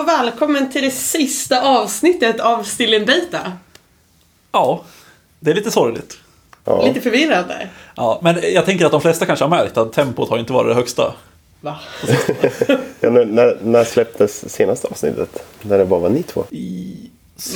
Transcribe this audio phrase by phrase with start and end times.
[0.00, 3.52] och välkommen till det sista avsnittet av Still in Beta.
[4.52, 4.84] Ja,
[5.40, 6.18] det är lite sorgligt.
[6.64, 6.84] Ja.
[6.86, 7.68] Lite förvirrande.
[7.96, 10.68] Ja, men jag tänker att de flesta kanske har märkt att tempot har inte varit
[10.70, 11.14] det högsta.
[11.60, 11.76] Va?
[13.00, 15.44] Ja, när, när, när släpptes senaste avsnittet?
[15.62, 16.44] När det bara var ni två?
[16.50, 16.96] I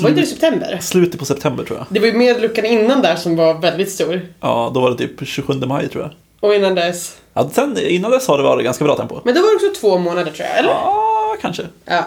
[0.01, 0.79] Var inte det i slut, september?
[0.83, 1.87] slutet på september tror jag.
[1.91, 4.21] Det var ju med luckan innan där som var väldigt stor.
[4.41, 6.13] Ja, då var det typ 27 maj tror jag.
[6.41, 7.17] Och innan dess.
[7.35, 9.21] Ja, sen, innan dess har det varit ganska bra tempo.
[9.25, 10.71] Men då var det också två månader tror jag, eller?
[10.71, 11.63] Ja, kanske.
[11.85, 12.05] Ja.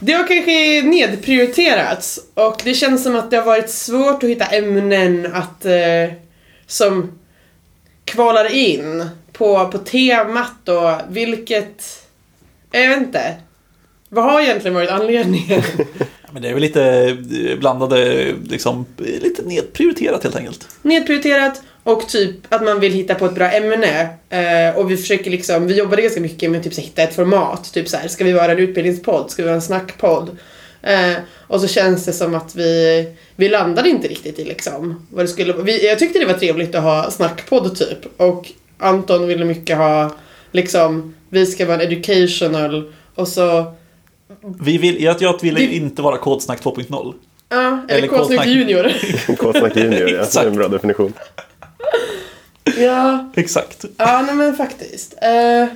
[0.00, 4.44] Det har kanske nedprioriterats och det känns som att det har varit svårt att hitta
[4.44, 6.12] ämnen att eh,
[6.66, 7.18] som
[8.04, 12.06] kvalar in på, på temat och vilket...
[12.70, 13.36] Jag vet inte.
[14.08, 15.62] Vad har egentligen varit anledningen?
[15.98, 17.16] Ja, Men det är väl lite
[17.58, 20.68] blandade, liksom, lite nedprioriterat helt enkelt.
[20.82, 21.62] Nedprioriterat
[21.92, 24.08] och typ att man vill hitta på ett bra ämne.
[24.30, 27.14] Eh, och vi försöker liksom, vi jobbade ganska mycket med typ så här, hitta ett
[27.14, 27.72] format.
[27.72, 29.30] Typ så här, ska vi vara en utbildningspodd?
[29.30, 30.30] Ska vi vara en snackpodd?
[30.82, 33.04] Eh, och så känns det som att vi,
[33.36, 36.74] vi landade inte riktigt i liksom vad det skulle vi, Jag tyckte det var trevligt
[36.74, 37.98] att ha snackpodd typ.
[38.20, 40.10] Och Anton ville mycket ha
[40.52, 43.72] liksom, vi ska vara en educational och så,
[44.60, 47.14] Vi vill, jag, jag ville Det- inte vara Kodsnack 2.0.
[47.48, 48.46] ja, eller Eller K-snack.
[48.46, 48.92] junior.
[49.38, 50.24] K-snack junior, ja.
[50.32, 51.12] Det är en bra definition.
[52.80, 53.30] Ja.
[53.36, 53.84] Exakt.
[53.96, 55.14] Ja, nej men faktiskt.
[55.22, 55.66] Eh,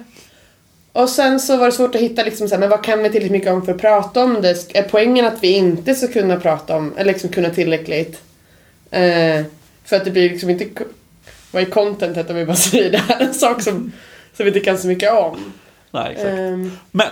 [0.93, 3.05] och sen så var det svårt att hitta liksom så här, men vad kan vi
[3.05, 4.77] tillräckligt mycket om för att prata om det?
[4.79, 8.21] Är poängen att vi inte ska kunna prata om, eller liksom kunna tillräckligt?
[8.91, 9.43] Eh,
[9.85, 10.67] för att det blir liksom inte,
[11.51, 13.93] vad är contentet om vi bara säger det här är en sak som,
[14.37, 15.53] som vi inte kan så mycket om.
[15.91, 16.29] Nej, exakt.
[16.29, 16.57] Eh,
[16.91, 17.07] Men,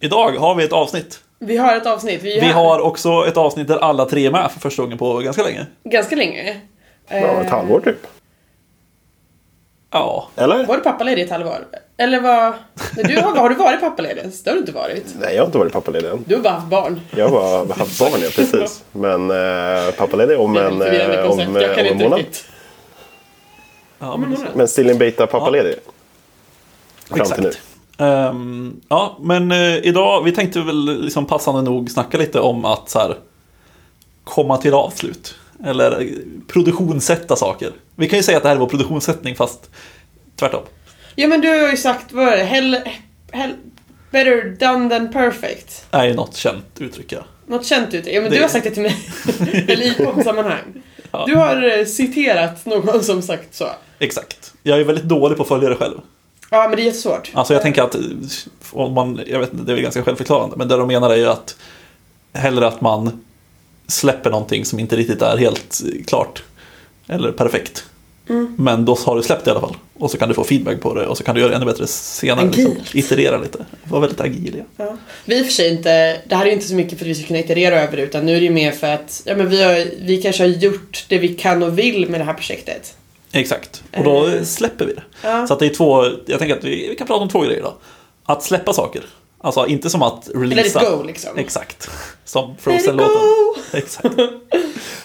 [0.00, 1.20] idag har vi ett avsnitt.
[1.38, 4.50] vi har ett avsnitt, vi, Vi har också ett avsnitt där alla tre är med
[4.52, 5.66] för första gången på ganska länge.
[5.84, 6.60] ganska länge.
[7.08, 8.06] Eh, Ja, ett halvår typ.
[9.90, 10.66] Ja, Eller?
[10.66, 11.66] Var du pappaledig ett halvår?
[11.96, 12.52] Eller vad?
[12.96, 14.24] Nej, Du har, har du varit pappaledig?
[14.44, 15.04] Det har du inte varit.
[15.20, 16.24] Nej, jag har inte varit pappaledig än.
[16.26, 17.00] Du har bara haft barn.
[17.16, 18.84] Jag har bara haft barn, ja precis.
[18.92, 21.50] Men eh, pappaledig om en, eh, om, koncept.
[21.54, 22.18] Jag eh, kan om en inte månad.
[22.18, 22.44] riktigt.
[23.98, 24.36] ja men.
[24.54, 25.74] Men still in beta pappaledig.
[27.10, 27.48] Fram till nu.
[27.48, 27.66] exakt.
[27.98, 32.88] Ehm, ja, men eh, idag, vi tänkte väl liksom passande nog snacka lite om att
[32.88, 33.16] så här,
[34.24, 35.34] komma till avslut.
[35.64, 36.14] Eller
[36.46, 37.72] produktionssätta saker.
[37.96, 39.70] Vi kan ju säga att det här är vår produktionssättning fast
[40.36, 40.62] tvärtom.
[41.14, 42.44] Ja men du har ju sagt, vad är det?
[42.44, 42.76] Hell,
[43.32, 43.52] hell,
[44.10, 45.86] better done than perfect.
[45.90, 47.12] är ju något känt uttryck.
[47.12, 47.18] Ja.
[47.46, 48.14] Något känt uttryck.
[48.14, 48.96] Ja men Det- du har sagt det till mig.
[49.68, 50.82] Eller i poddsammanhang.
[51.10, 51.24] Ja.
[51.26, 53.66] Du har eh, citerat någon som sagt så.
[53.98, 54.54] Exakt.
[54.62, 55.98] Jag är väldigt dålig på att följa det själv.
[56.50, 57.30] Ja men det är jättesvårt.
[57.34, 58.00] Alltså jag tänker att, eh,
[58.72, 61.16] om man, jag vet inte, det är väl ganska självförklarande, men det de menar är
[61.16, 61.56] ju att
[62.32, 63.24] hellre att man
[63.90, 66.42] släpper någonting som inte riktigt är helt klart
[67.08, 67.84] eller perfekt.
[68.28, 68.54] Mm.
[68.58, 69.76] Men då har du släppt det i alla fall.
[69.98, 71.66] Och så kan du få feedback på det och så kan du göra det ännu
[71.66, 72.46] bättre senare.
[72.48, 72.78] Agilt.
[72.94, 73.66] Liksom, iterera lite.
[73.84, 74.62] Var väldigt agil.
[74.76, 74.84] Ja.
[74.84, 74.96] Ja.
[75.24, 77.26] Vi för sig inte, det här är ju inte så mycket för att vi ska
[77.26, 79.62] kunna iterera över det utan nu är det ju mer för att ja, men vi,
[79.62, 82.94] har, vi kanske har gjort det vi kan och vill med det här projektet.
[83.32, 83.82] Exakt.
[83.96, 84.42] Och då Eh.
[84.44, 85.02] släpper vi det.
[85.22, 85.46] Ja.
[85.46, 87.62] Så att det är två, jag tänker att vi, vi kan prata om två grejer
[87.62, 87.74] då.
[88.24, 89.02] Att släppa saker.
[89.42, 90.90] Alltså inte som att Let it releasa.
[90.96, 91.38] go liksom.
[91.38, 91.90] Exakt.
[92.24, 93.16] Som Frozen-låten.
[93.78, 94.14] Exakt.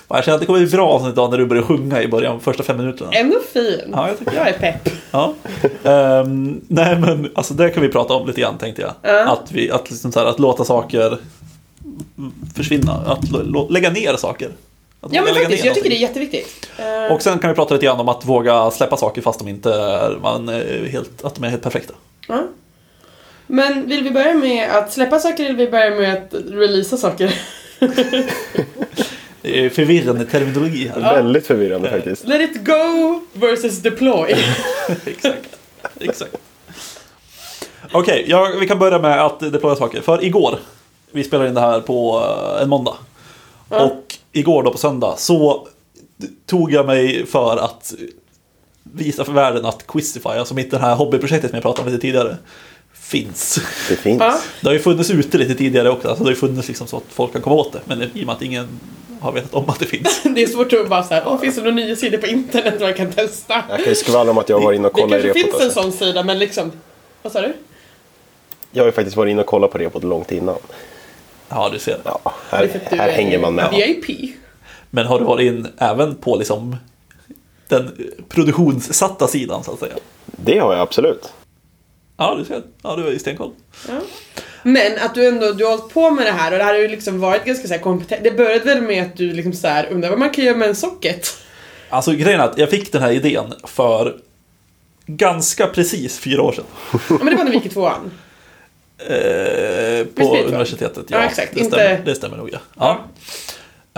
[0.08, 2.40] Jag känner att det kommer bli bra avsnitt idag när du börjar sjunga i början,
[2.40, 3.12] första fem minuterna.
[3.12, 3.90] Ändå fin.
[3.92, 4.90] Ja, jag tycker jag är pepp.
[5.12, 5.34] Ja.
[5.84, 8.92] Ehm, nej men alltså det kan vi prata om lite grann tänkte jag.
[9.02, 9.32] Ja.
[9.32, 11.18] Att, vi, att, liksom så här, att låta saker
[12.56, 12.94] försvinna.
[12.94, 14.50] Att lå- lägga ner saker.
[15.02, 16.70] Att Ja men faktiskt, jag tycker det är jätteviktigt.
[16.78, 19.48] Eh, Och sen kan vi prata lite grann om att våga släppa saker fast de
[19.48, 21.94] inte är, man, är helt, att de är helt perfekta.
[22.28, 22.44] Ja.
[23.48, 26.98] Men vill vi börja med att släppa saker eller vill vi börja med att releasa
[26.98, 27.40] saker?
[29.42, 31.00] Det är förvirrande terminologi här.
[31.00, 32.28] Väldigt förvirrande faktiskt.
[32.28, 34.32] Let it go versus deploy.
[35.06, 35.58] Exakt.
[36.00, 36.38] Exakt.
[37.92, 40.02] Okej, ja, vi kan börja med att deploya saker.
[40.02, 40.60] För igår,
[41.12, 42.24] vi spelar in det här på
[42.56, 42.96] eh, en måndag.
[43.70, 43.84] Ja.
[43.84, 45.68] Och igår då på söndag så
[46.46, 47.94] tog jag mig för att
[48.84, 52.02] visa för världen att Quizify, alltså mitt det här hobbyprojektet som jag pratade om lite
[52.02, 52.38] tidigare,
[53.06, 53.60] finns.
[53.90, 54.20] Det finns.
[54.22, 54.40] Ja.
[54.62, 56.98] Det har ju funnits ute lite tidigare också, alltså det har ju funnits liksom så
[56.98, 57.80] att folk kan komma åt det.
[57.86, 58.68] Men i och med att ingen
[59.20, 60.22] har vetat om att det finns.
[60.36, 62.94] Det är svårt att bara såhär, åh finns det några nya sidor på internet man
[62.94, 63.64] kan testa?
[63.70, 65.40] Jag kan ju skvallra om att jag har varit inne och Det kollat i kanske
[65.40, 65.60] repot.
[65.62, 66.72] finns en sån sida men liksom,
[67.22, 67.54] vad sa du?
[68.72, 70.56] Jag har ju faktiskt varit inne och kollat på repot långt innan.
[71.50, 71.98] Ja, du ser.
[72.04, 72.20] Ja,
[72.50, 73.70] Det är här, du här är hänger man med.
[73.72, 74.36] VIP.
[74.90, 76.76] Men har du varit in även på liksom
[77.68, 77.92] den
[78.30, 79.94] produktionssatta sidan så att säga?
[80.26, 81.34] Det har jag absolut.
[82.18, 82.62] Ja, du ser.
[82.82, 83.52] Ja, du har ju stenkoll.
[83.88, 83.94] Ja.
[84.64, 86.80] Men att du ändå, du har hållit på med det här och det här har
[86.80, 88.24] ju liksom varit ganska så kompetent.
[88.24, 90.70] Det började väl med att du liksom så här undrar vad man kan göra med
[90.70, 91.28] en socket?
[91.90, 94.16] Alltså grejen är att jag fick den här idén för
[95.06, 96.66] ganska precis fyra år sedan.
[96.92, 98.12] Ja men det var när vi gick i tvåan.
[98.98, 101.18] Eh, på universitetet, ja.
[101.18, 101.54] Ja, exakt.
[101.54, 102.60] Det, Inte- stämmer, det stämmer nog, ja.
[102.80, 103.00] ja.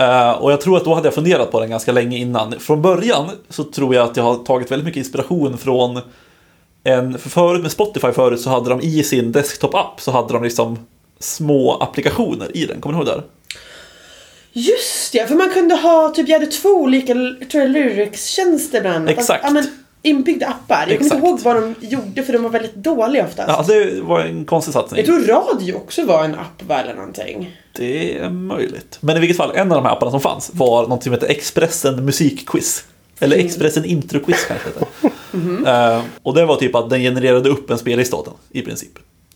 [0.04, 2.60] Eh, och jag tror att då hade jag funderat på den ganska länge innan.
[2.60, 6.00] Från början så tror jag att jag har tagit väldigt mycket inspiration från
[6.88, 10.42] en, för förut med Spotify förut så hade de i sin desktop-app så hade de
[10.42, 10.78] liksom
[11.18, 12.80] små applikationer i den.
[12.80, 13.12] Kommer du ihåg det?
[13.12, 13.24] Där?
[14.52, 18.96] Just ja, för man kunde ha, typ jag hade två olika tror jag, lyrics-tjänster bland
[18.96, 19.10] annat.
[19.10, 19.44] Exakt.
[19.44, 19.64] Ja, men,
[20.02, 20.86] inbyggda appar.
[20.88, 23.48] Jag kommer inte ihåg vad de gjorde för de var väldigt dåliga oftast.
[23.48, 24.98] Ja, det var en konstig satsning.
[24.98, 27.56] Jag tror radio också var en app va, eller någonting.
[27.76, 28.98] Det är möjligt.
[29.00, 31.26] Men i vilket fall, en av de här apparna som fanns var något som heter
[31.26, 32.84] Expressen musikquiz.
[33.20, 35.07] Eller Expressen introquiz kanske det
[35.40, 35.96] heter.
[35.96, 38.92] Eh, och det var typ att den genererade upp en spellista åt den, i princip.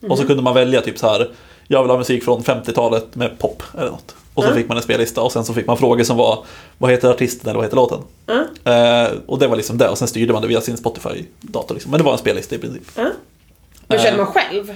[0.08, 1.30] Och så kunde man välja typ så här,
[1.68, 4.14] jag vill ha musik från 50-talet med pop eller något.
[4.34, 4.62] Och så Mm.
[4.62, 6.44] fick man en spellista och sen så fick man frågor som var,
[6.78, 7.98] vad heter artisten eller vad heter låten?
[8.26, 8.44] Mm.
[8.64, 11.74] Eh, och det var liksom det, och sen styrde man det via sin Spotify-dator.
[11.74, 11.90] Liksom.
[11.90, 12.82] Men det var en spellista i princip.
[12.96, 14.02] Hur Eh.
[14.02, 14.72] känner man själv?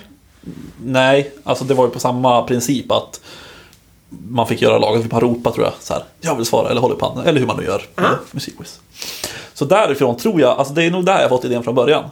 [0.84, 3.20] Nej, alltså det var ju på samma princip att
[4.28, 6.80] man fick göra laget, fick man ropa tror jag, så här, jag vill svara eller
[6.80, 8.02] håll upp handen, eller hur man nu gör Ja.
[8.30, 8.80] musikquiz.
[9.56, 12.04] Så därifrån tror jag, alltså det är nog där jag fått idén från början.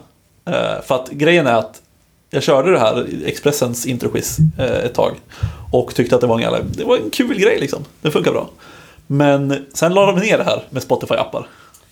[0.45, 1.81] Eh, för att grejen är att
[2.29, 5.11] jag körde det här Expressens introquiz eh, ett tag
[5.71, 7.85] och tyckte att det var en, jävla, det var en kul grej liksom.
[8.01, 8.49] Det funkar bra.
[9.07, 11.43] Men sen la de ner det här med Spotify-appar.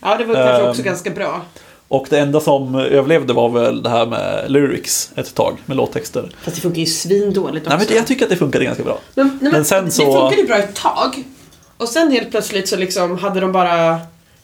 [0.02, 0.70] Ja, det var kanske Ehm.
[0.70, 1.42] också ganska bra.
[1.88, 6.30] Och det enda som överlevde var väl det här med lyrics ett tag, med låttexter.
[6.42, 7.70] Fast det funkar ju svindåligt också.
[7.70, 8.98] Nej men det- jag tycker att det funkade ganska bra.
[9.16, 11.24] Men, nej, men, Men sen Det så- funkade ju bra ett tag.
[11.78, 13.92] Och sen helt plötsligt så liksom hade de bara...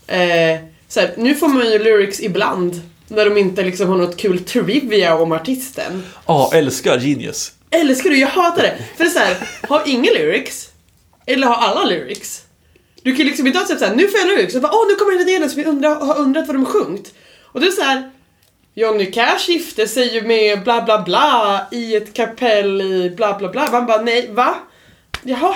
[0.07, 0.59] Eh,
[0.89, 2.81] så här, nu får man ju lyrics ibland.
[3.07, 6.03] När de inte liksom har något kul trivia om artisten.
[6.25, 7.51] Ja, älskar Genius.
[7.69, 8.17] Älskar du?
[8.17, 8.77] Jag hatar det.
[8.97, 9.37] För det är så här,
[9.69, 10.69] har ingen lyrics?
[11.25, 12.41] Eller har alla lyrics?
[13.03, 14.55] Du kan liksom inte ha sett såhär, nu får jag lyrics.
[14.55, 16.65] Och bara, åh nu kommer den här delen som jag undrar, har undrat vad de
[16.65, 17.13] har sjungit.
[17.43, 18.11] Och det är så här.
[18.73, 23.49] Johnny Cash gifte sig ju med bla bla bla i ett kapell i bla bla
[23.49, 23.71] bla.
[23.71, 24.55] Man bara, nej, va?
[25.23, 25.55] Jaha?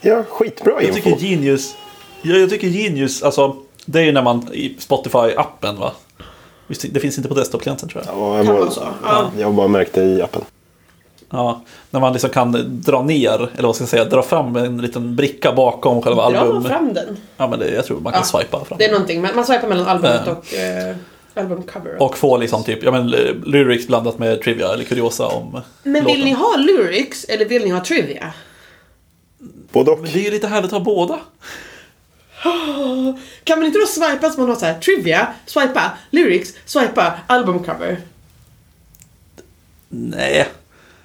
[0.00, 1.24] Ja, skitbra Jag tycker info.
[1.26, 1.74] Genius,
[2.22, 5.92] ja, jag tycker Genius, alltså det är ju när man i Spotify-appen va?
[6.66, 8.14] Visst, Det finns inte på desktop-klienten tror jag.
[8.16, 8.70] Ja, jag, Kan bara.
[9.04, 9.30] Ja.
[9.38, 10.42] jag har bara märkt det i appen.
[11.32, 11.60] Ja,
[11.90, 15.16] när man liksom kan dra ner, eller vad ska jag säga, dra fram en liten
[15.16, 16.64] bricka bakom själva Dra album.
[16.64, 17.16] fram den.
[17.36, 18.38] Ja, men det, jag tror man kan Ja.
[18.38, 18.78] swipa fram.
[18.78, 20.32] Det är någonting, man man swipar mellan albumet Ja.
[20.32, 20.96] och eh,
[21.34, 22.02] albumcover.
[22.02, 23.06] Och få liksom typ, ja men
[23.46, 26.20] lyrics blandat med trivia eller kuriosa om Men vill låten.
[26.20, 28.32] ni ha lyrics eller vill ni ha trivia?
[29.72, 29.98] Både och.
[30.00, 31.18] Men det är ju lite härligt att ha båda.
[33.44, 38.00] Kan man inte då swipa så man har så här trivia, swipa, lyrics, swipa, albumcover?
[39.88, 40.48] Nej.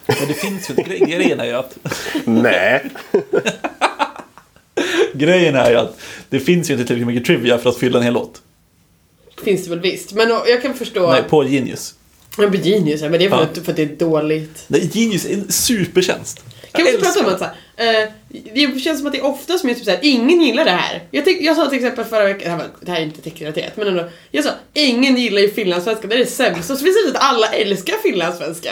[0.08, 1.78] Men det finns ju, gre- grejen är ju att
[2.26, 2.90] Nej.
[5.14, 6.00] Grejen är ju att
[6.30, 8.42] det finns ju inte tillräckligt mycket trivia för att fylla en hel låt.
[9.44, 10.14] Finns det väl visst.
[10.14, 11.12] Men jag kan förstå...
[11.12, 11.96] Nej, på Genius.
[12.38, 13.44] Men på Genius, men det är för, Ja.
[13.44, 14.64] att, för att det är dåligt.
[14.68, 16.44] Nej, Genius är en supertjänst.
[16.72, 18.10] Kan vi inte prata om att så här, eh,
[18.54, 21.04] Det känns som att det är ofta som är typ såhär, ingen gillar det här.
[21.12, 23.22] Jag, tänk, jag sa till exempel förra veckan, det här, var, det här är inte
[23.22, 24.10] techrelaterat, men ändå.
[24.32, 26.76] Jag sa, ingen gillar ju finlandssvenska, det är det sämsta.
[26.76, 28.72] Så visar det att alla älskar finlandssvenska.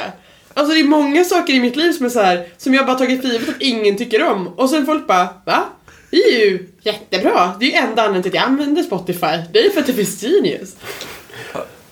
[0.54, 2.98] Alltså det är många saker i mitt liv som är så här, som jag bara
[2.98, 4.48] tagit för givet att ingen tycker om.
[4.48, 5.64] Och sen folk bara, va?
[6.12, 7.52] Det är ju jättebra.
[7.60, 9.38] Det är ju enda anledningen till att jag använder Spotify.
[9.54, 10.76] Det är för att det finns Genius.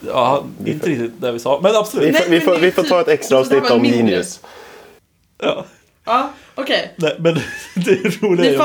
[0.07, 2.07] Ja, inte riktigt det vi sa, men absolut.
[2.07, 3.85] Vi, Nej, får, vi, får, vi får ta ett typ- extra det här avsnitt om.
[3.85, 4.39] Genius.
[5.43, 5.65] Ja.
[6.05, 6.29] Ja,
[6.61, 6.93] okej.
[6.95, 7.33] Nej, men
[7.75, 8.57] det roliga är ju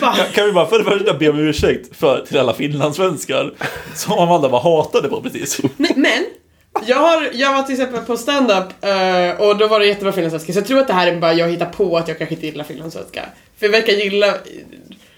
[0.00, 3.52] kan, kan vi bara för det första be om ursäkt för, till alla finlandssvenskar
[3.94, 5.60] som Amanda var hatade på precis.
[5.76, 6.24] Men, men
[6.86, 10.52] jag, har, jag var till exempel på stand-up eh, och då var det jättebra finlandssvenska
[10.52, 12.46] så jag tror att det här är bara jag hittar på att jag kanske inte
[12.46, 13.22] gillar finlandssvenska.
[13.58, 14.26] För jag verkar gilla...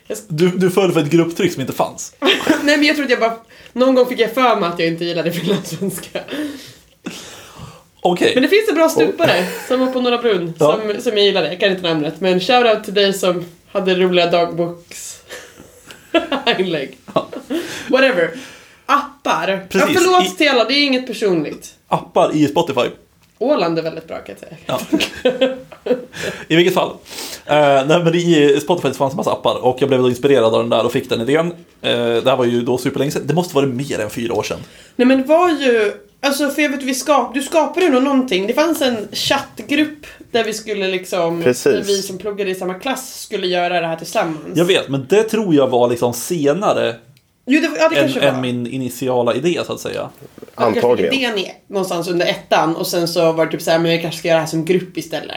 [0.07, 2.15] Jag, Du, du föll för ett grupptryck som inte fanns.
[2.63, 3.37] nej men jag tror att jag bara...
[3.73, 6.21] Någon gång fick jag för mig att jag inte gillade finlandssvenska.
[8.07, 10.81] Okej, Men det finns en bra stupare som var på Norra Brunn Ja.
[10.95, 11.49] som, som jag gillade.
[11.49, 15.21] Jag kan inte namnet men shoutout till dig som hade roliga dagboks...
[16.59, 16.99] inlägg.
[17.89, 18.31] Whatever.
[18.87, 19.67] Appar.
[19.71, 19.95] Precis.
[19.95, 21.75] Ja, förlåt I- till alla, det är inget personligt.
[21.89, 22.81] appar i Spotify.
[23.39, 24.57] Åland är väldigt bra kan jag säga.
[24.67, 24.81] Ja.
[26.49, 26.91] I vilket fall.
[27.47, 30.61] Eh, nej, men I Spotify fanns en massa appar och jag blev då inspirerad av
[30.61, 31.47] den där och fick den idén.
[31.83, 33.23] Eh, det här var ju då superlänge sedan.
[33.27, 34.59] Det måste vara mer än fyra år sedan.
[34.97, 38.03] Nej men det var ju, alltså för jag vet vi skap, du skapade ju nog
[38.03, 38.47] någonting.
[38.47, 41.89] Det fanns en chattgrupp där vi skulle liksom, Precis.
[41.89, 44.39] vi som pluggade i samma klass skulle göra det här tillsammans.
[44.55, 46.95] Jag vet, men det tror jag var liksom senare
[47.47, 48.27] Jo, det, ja, det än, kanske var.
[48.27, 50.11] än min initiala idé så att säga.
[50.55, 51.15] Antagligen.
[51.15, 54.19] Idén är någonstans under ettan och sen så var det typ såhär, men vi kanske
[54.19, 55.37] ska göra det här som grupp istället.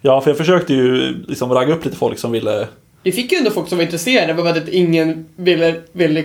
[0.00, 2.68] Ja, för jag försökte ju liksom ragga upp lite folk som ville...
[3.02, 6.24] Vi fick ju ändå folk som var intresserade, bara att ingen ville, ville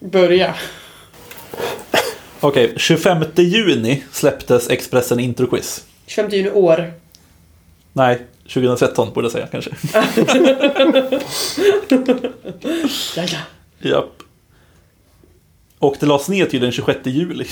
[0.00, 0.54] börja.
[2.40, 5.84] Okej, 25 juni släpptes Expressen Intro Quiz.
[6.06, 6.92] 25 juni år.
[7.92, 9.70] Nej, 2013 borde jag säga kanske.
[13.16, 13.38] Ja, ja.
[13.90, 14.23] Japp.
[15.84, 17.44] Och det lades ner till den 26 juli.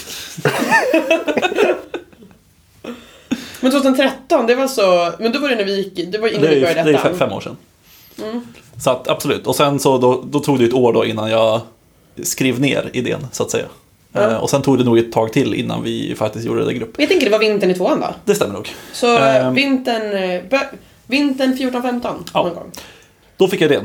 [3.61, 5.13] Men 2013, det var så...
[5.19, 6.13] Men då var det när vi gick...
[6.13, 7.57] Det var innan Det är, vi började det är fem, fem år sedan.
[8.79, 9.47] Så att absolut.
[9.47, 11.61] Och sen så då, då tog det ett år då innan jag
[12.23, 13.65] skrev ner idén så att säga.
[14.15, 16.75] Eh, och sen tog det nog ett tag till innan vi faktiskt gjorde det i
[16.75, 16.95] grupp.
[16.99, 18.07] Jag tänker det var vintern i tvåan då?
[18.25, 18.69] Det stämmer nog.
[18.93, 19.55] Så Ehm.
[19.55, 20.13] vintern...
[20.53, 20.61] eh,
[21.07, 22.01] Vintern 14-15
[22.35, 22.43] Ja.
[22.43, 22.71] någon gång.
[23.37, 23.85] Då fick jag idén.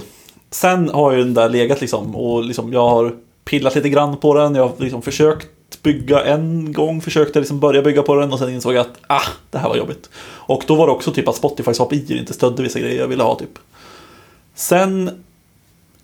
[0.51, 3.15] Sen har ju den där legat liksom och liksom jag har
[3.47, 4.55] pillat lite grann på den.
[4.55, 5.47] Jag har liksom försökt
[5.83, 9.27] bygga en gång, försökte liksom börja bygga på den och sen insåg jag att ah,
[9.51, 10.09] det här var jobbigt.
[10.19, 13.23] Och då var det också typ att Spotifys API inte stödde vissa grejer jag ville
[13.23, 13.59] ha typ.
[14.55, 15.23] Sen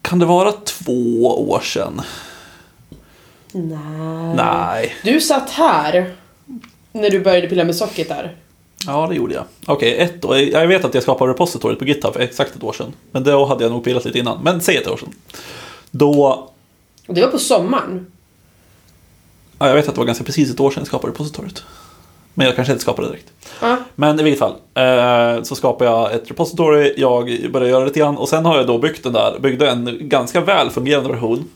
[0.01, 2.01] kan det vara två år sedan?
[3.51, 4.35] Nej.
[4.35, 4.95] Nej.
[5.03, 6.13] Du satt här
[6.91, 8.35] när du började pilla med socket där.
[8.87, 9.43] Ja, det gjorde jag.
[9.65, 10.37] Okej, ett år.
[10.37, 12.93] Jag vet att jag skapade repositoriet på GitHub för exakt ett år sedan.
[13.11, 14.43] Men då hade jag nog pillat lite innan.
[14.43, 15.13] Men säg ett år sedan.
[15.91, 16.49] Då
[17.07, 18.07] Och det var på sommaren.
[19.59, 21.63] Ja, jag vet att det var ganska precis ett år sedan jag skapade repositoriet.
[22.33, 23.31] Men jag kanske inte skapade det direkt.
[23.61, 23.77] Ja.
[23.95, 24.55] Men i vilket fall.
[24.73, 28.67] Eh, så skapade jag ett repository, jag började göra lite grann och sen har jag
[28.67, 31.49] då byggt den där, byggde en ganska väl fungerande version.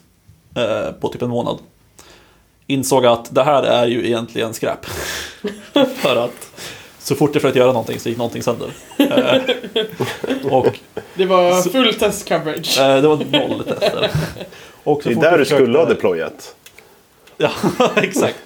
[0.56, 1.58] Eh, på typ en månad.
[2.68, 4.86] Insåg att det här är ju egentligen skräp.
[5.98, 6.52] För att
[7.00, 8.70] så fort jag försökte göra någonting så gick någonting sönder.
[8.98, 9.42] Eh,
[10.52, 10.80] och
[11.16, 12.80] Det var full test coverage.
[12.80, 14.12] eh, det var noll tester.
[14.88, 16.56] Och så Det är där du skulle ha deployat.
[17.38, 17.50] Ja,
[17.96, 18.38] exakt.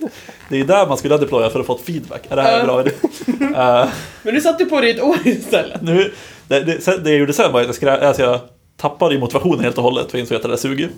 [0.50, 2.22] Det är där man skulle ha deployat för att få feedback.
[2.30, 2.92] Är det här en bra idé?
[3.56, 3.88] Eh,
[4.24, 5.82] Men du satt ju på det i ett år istället.
[5.82, 6.14] nu,
[6.48, 8.40] det, det, sen- det jag gjorde sen var att jag, skrä, alltså jag
[8.78, 10.90] tappade motivationen helt och hållet för jag insåg att det där suger.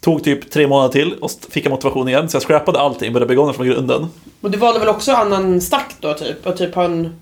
[0.00, 2.28] Tog typ tre månader till och fick jag motivation igen.
[2.28, 4.06] Så jag scrappade allting, började bygga om det från grunden.
[4.40, 6.46] Och du valde väl också annan stack då typ?
[6.46, 7.20] Och typ ha en...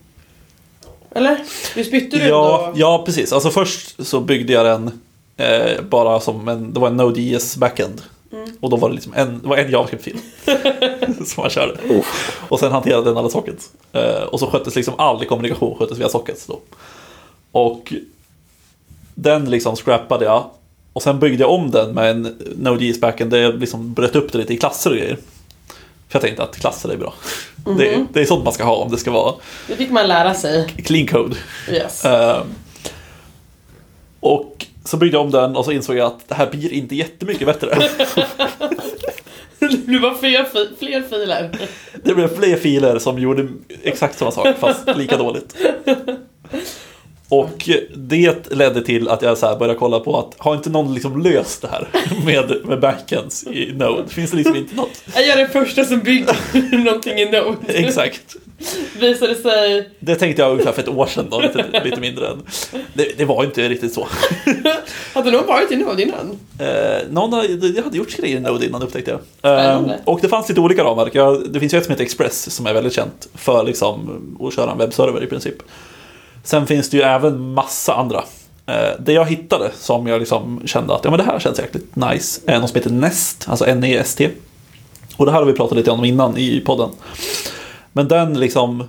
[1.15, 1.39] Eller?
[1.75, 2.79] Visst bytte du Ja, ändå?
[2.81, 3.33] ja, precis.
[3.33, 5.01] Alltså först så byggde jag den
[5.37, 8.03] eh, bara som en, det var en Node.js backend.
[8.61, 10.19] Och då var det liksom en, det var en JavaScript-fil
[11.27, 12.03] som man körde.
[12.49, 13.71] Och sen hanterade den alla sockets.
[13.93, 16.61] Eh, och så sköttes liksom all kommunikation sköttes via sockets då.
[17.53, 17.93] Och
[19.15, 20.45] den liksom scrappade jag.
[20.93, 22.23] Och sen byggde jag om den med en
[22.57, 25.17] Node.js backend där jag liksom bröt upp det lite i klasser och grejer.
[26.09, 27.15] För jag tänkte att klasser är bra.
[27.79, 29.35] Det, det är sånt man ska ha om det ska vara
[29.69, 30.69] Det fick man lära sig.
[30.85, 31.37] clean code.
[31.71, 32.05] Yes.
[32.05, 32.43] Eh,
[34.21, 36.95] och så byggde jag om den och så insåg jag att det här blir inte
[36.95, 37.79] jättemycket bättre.
[39.59, 41.51] Det blev fler, fi- fler filer.
[42.03, 43.49] Det blev fler filer som gjorde
[43.83, 45.57] exakt samma sak fast lika dåligt.
[47.29, 51.23] Och det ledde till att jag så började kolla på att har inte någon liksom
[51.23, 51.89] löst det här
[52.25, 54.09] med, med backends i Node?
[54.09, 55.03] Finns det liksom inte något?
[55.15, 57.57] Jag är den första som bygger någonting i Node.
[57.67, 58.37] Exakt.
[59.01, 59.91] Visade sig...
[60.01, 62.43] Det tänkte jag ungefär för ett år sedan då, lite, lite mindre än.
[62.95, 64.09] Det, det var inte riktigt så.
[65.15, 66.39] Hade någon varit i Node innan?
[66.59, 69.21] Eh, någon hade, jag hade gjort grejer i Node innan upptäckte jag.
[69.39, 69.95] Spännande.
[69.95, 71.15] Eh, och det fanns lite olika ramverk.
[71.15, 74.55] Jag, det finns ju ett som heter Express som är väldigt känt för liksom, att
[74.55, 75.57] köra en webbserver i princip.
[76.45, 78.25] Sen finns det ju även massa andra.
[78.67, 81.97] Eh, det jag hittade som jag liksom kände att ja, men det här känns jäkligt
[81.97, 84.31] nice är något som heter Nest, alltså N-E-S-T.
[85.17, 86.91] Och det här har vi pratat lite om innan i podden.
[87.93, 88.81] Men den liksom,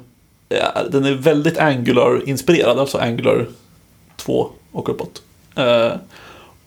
[0.50, 3.48] eh, den är väldigt Angular-inspirerad, alltså Angular
[4.16, 5.22] 2 och uppåt.
[5.56, 5.92] Eh,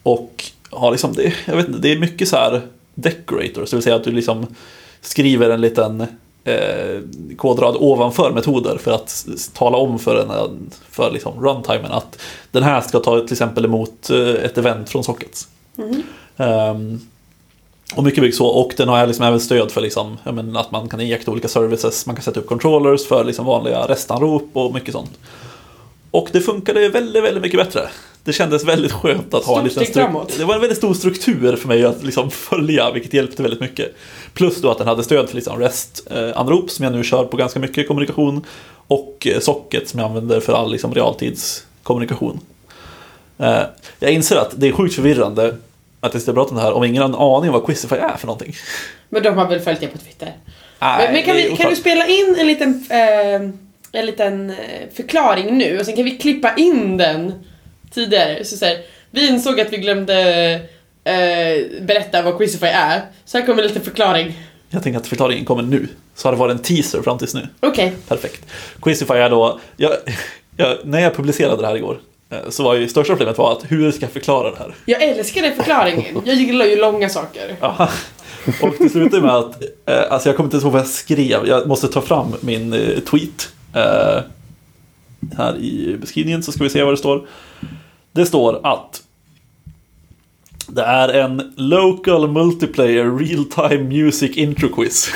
[0.02, 2.62] och har liksom, det, jag vet inte, det är mycket så här
[2.94, 4.46] decorators, det vill säga att du liksom
[5.00, 6.06] skriver en liten
[6.48, 7.00] eh,
[7.36, 12.18] kodrad ovanför metoder för att tala om för, en, för liksom runtimen att
[12.50, 15.48] den här ska ta till exempel emot eh, ett event från sockets.
[16.36, 17.00] Ehm,
[17.94, 18.46] och mycket byggt så.
[18.46, 22.06] Och den har liksom även stöd för liksom, menar, att man kan injekta olika services.
[22.06, 25.18] Man kan sätta upp controllers för liksom vanliga restanrop och mycket sånt.
[26.10, 27.88] Och det funkade väldigt, väldigt mycket bättre.
[28.24, 30.34] Det kändes väldigt skönt att ha en liten steg stru- framåt.
[30.38, 33.94] Det var en väldigt stor struktur för mig att liksom följa, vilket hjälpte väldigt mycket.
[34.34, 37.60] Plus då att den hade stöd för liksom REST-anrop som jag nu kör på ganska
[37.60, 38.44] mycket kommunikation.
[38.86, 42.40] Och eh, socket som jag använder för all liksom realtidskommunikation.
[43.38, 43.60] Eh,
[43.98, 45.56] Jag inser att det är sjukt förvirrande
[46.00, 47.66] att jag sitter och pratar om det här om ingen har en aning om vad
[47.66, 48.54] Quizify är för någonting.
[49.08, 50.32] Men de har väl följt det på Twitter.
[50.80, 53.50] Nej, men men kan, vi, kan du spela in en liten, eh,
[53.92, 54.56] en liten eh,
[54.94, 57.32] förklaring nu och sen kan vi klippa in den
[57.90, 58.44] tidigare.
[58.44, 58.78] Så, så här,
[59.10, 60.14] vi insåg att vi glömde
[61.04, 63.02] eh, berätta vad Quizify är.
[63.24, 64.32] Så här kommer en liten förklaring.
[64.70, 65.88] Jag tänker att förklaringen kommer nu.
[66.14, 67.48] Så har det varit en teaser fram tills nu.
[67.60, 67.92] Okej.
[68.08, 68.46] Perfekt.
[68.82, 69.60] Quizify är då...
[69.76, 69.92] Jag,
[70.56, 73.64] jag, när jag publicerade det här igår eh, så var ju största problemet var att
[73.68, 74.74] hur ska jag förklara det här?
[74.84, 76.22] Jag älskar den förklaringen.
[76.24, 77.56] Jag gillar ju långa saker.
[78.62, 81.46] Och det slutade med att, eh, alltså jag kommer inte ens ihåg vad jag skrev,
[81.46, 82.70] jag måste ta fram min
[83.10, 83.48] tweet.
[83.72, 84.22] Eh,
[85.36, 87.26] här i beskrivningen så ska vi se vad det står.
[88.12, 89.02] Det står att
[90.68, 95.10] det är en Local Multiplayer Real Time Music Intro Quiz.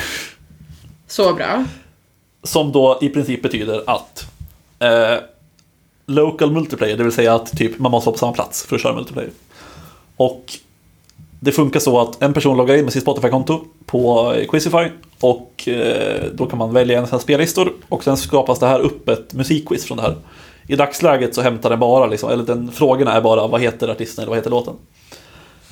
[1.07, 1.65] Så bra.
[2.43, 4.31] Som då i princip betyder att
[4.79, 5.17] eh,
[6.05, 8.81] Local Multiplayer, det vill säga att typ man måste vara på samma plats för att
[8.81, 9.31] köra multiplayer.
[10.15, 10.53] Och
[11.43, 15.67] det funkar så att en person loggar in med sitt Spotify-konto på eh, Quizify och
[15.67, 19.33] eh, då kan man välja en av spellistor och sen skapas det här upp ett
[19.33, 20.15] musikquiz från det här.
[20.67, 24.21] I dagsläget så hämtar den bara, liksom, eller den frågorna är bara vad heter artisten
[24.21, 24.73] eller vad heter låten.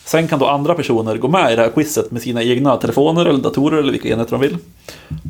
[0.05, 3.25] Sen kan då andra personer gå med i det här quizet med sina egna telefoner
[3.25, 4.57] eller datorer eller vilka enheter de vill.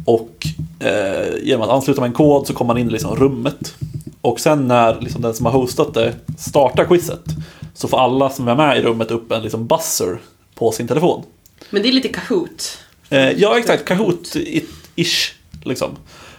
[0.06, 0.48] Och
[0.80, 3.76] eh, genom att ansluta med en kod så kommer man in i liksom rummet.
[4.22, 7.26] Och sen när liksom den som har hostat det startar quizet
[7.74, 10.20] så får alla som är med i rummet upp en liksom buzzer
[10.62, 11.24] på sin telefon.
[11.70, 12.78] Men det är lite Kahoot.
[13.10, 13.90] Eh, ja, exakt.
[13.90, 15.32] Kahoot-ish.
[15.64, 15.90] Liksom.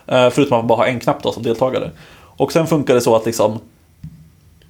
[0.07, 1.91] Eh, förutom att man bara har en knapp då som deltagare.
[2.14, 3.59] Och sen funkar det så att liksom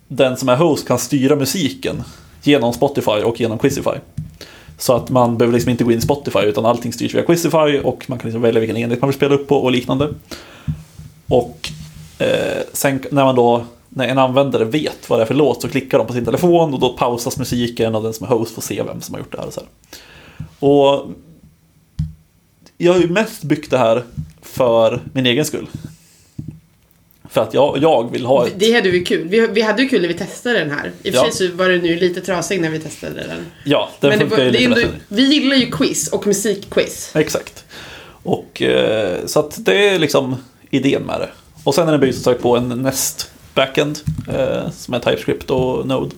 [0.08, 2.02] den som är host kan styra musiken
[2.42, 3.98] genom Spotify och genom Quizify.
[4.78, 7.78] Så att man behöver liksom inte gå in i Spotify utan allting styrs via Quizify
[7.78, 10.08] och man kan liksom välja vilken enhet man vill spela upp på och liknande.
[11.28, 11.70] Och
[12.18, 15.68] eh, sen när man då när en användare vet vad det är för låt så
[15.68, 18.62] klickar de på sin telefon och då pausas musiken och den som är host får
[18.62, 19.46] se vem som har gjort det här.
[19.46, 19.68] Och, så här.
[20.58, 21.10] och
[22.78, 24.02] jag har ju mest byggt det här
[24.42, 25.66] för min egen skull.
[27.28, 28.52] För att jag, jag vill ha ett...
[28.56, 29.28] Det hade ju kul.
[29.28, 30.92] Vi, vi hade ju kul när vi testade den här.
[31.02, 33.46] I och för sig så var det nu lite trasig när vi testade den.
[33.64, 37.16] Ja, den Men det, funkar var, ju lite ändå, vi gillar ju quiz och musikquiz.
[37.16, 37.64] Exakt.
[38.22, 40.36] Och eh, så att det är liksom
[40.70, 41.28] idén med det.
[41.64, 45.50] Och sen är den byggd som sagt på en Nest backend eh, som är TypeScript
[45.50, 46.14] och Node.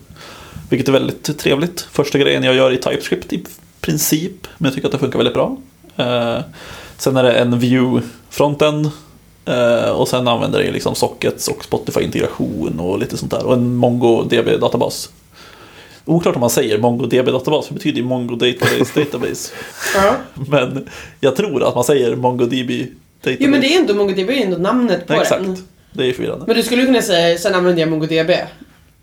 [0.69, 1.81] Vilket är väldigt trevligt.
[1.81, 3.43] Första grejen jag gör i TypeScript i
[3.81, 4.47] princip.
[4.57, 5.57] Men jag tycker att det funkar väldigt bra.
[5.97, 6.39] Eh,
[6.97, 8.91] sen är det en Vue frontend.
[9.45, 13.45] Eh, och sen använder det liksom sockets och Spotify-integration och lite sånt där.
[13.45, 15.09] Och en MongoDB-databas.
[16.05, 18.35] Oklart om man säger MongoDB-databas, för det betyder ju Mongo
[18.95, 19.53] Database.
[20.33, 22.71] Men jag tror att man säger MongoDB
[23.21, 23.37] Database.
[23.39, 25.43] Jo men det är ändå MongoDB är ändå namnet på Exakt.
[25.43, 25.57] den.
[25.97, 26.45] Det är förvirrande.
[26.47, 28.29] Men du skulle kunna säga, sen använder jag MongoDB.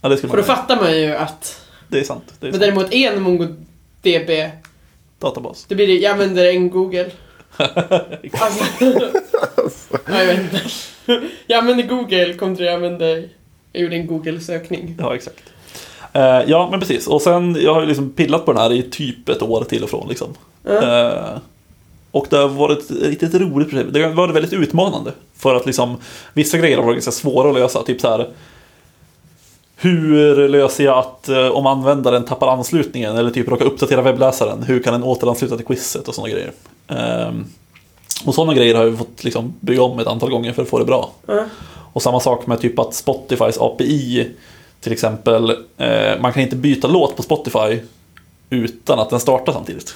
[0.00, 1.66] Ja, det skulle För man då fattar man ju att...
[1.88, 2.24] Det är sant.
[2.40, 2.62] Det är Men sant.
[2.62, 4.50] däremot en MongoDB,
[5.18, 5.64] Databas.
[5.68, 7.10] då blir det, jag använder en Google.
[9.56, 10.60] Alltså, ja, jag vet inte.
[11.46, 13.28] Jag använder Google kontra jag använder...
[13.72, 14.94] Jag gjorde en Google-sökning.
[14.98, 15.42] Ja, exakt.
[16.12, 17.06] Eh, ja, men precis.
[17.06, 19.82] Och sen, jag har ju liksom pillat på den här i typ ett år till
[19.84, 20.08] och från.
[20.08, 20.34] Liksom.
[20.68, 21.38] Eh,
[22.12, 23.92] och det har varit ett riktigt roligt projekt.
[23.92, 25.12] Det har varit väldigt utmanande.
[25.36, 25.96] För att liksom,
[26.32, 27.82] vissa grejer har varit ganska svåra att lösa.
[27.82, 28.28] Typ så här.
[29.76, 34.82] Hur löser jag att eh, om användaren tappar anslutningen eller typ råkar uppdatera webbläsaren, hur
[34.82, 36.52] kan den återansluta till quizet och sådana grejer.
[36.88, 37.44] Ehm,
[38.24, 40.78] och sådana grejer har vi fått liksom bygga om ett antal gånger för att få
[40.78, 41.10] det bra.
[41.26, 41.44] Ja.
[41.92, 44.28] Och samma sak med typ att Spotifys API
[44.80, 47.80] till exempel, eh, man kan inte byta låt på Spotify
[48.50, 49.94] utan att den startar samtidigt.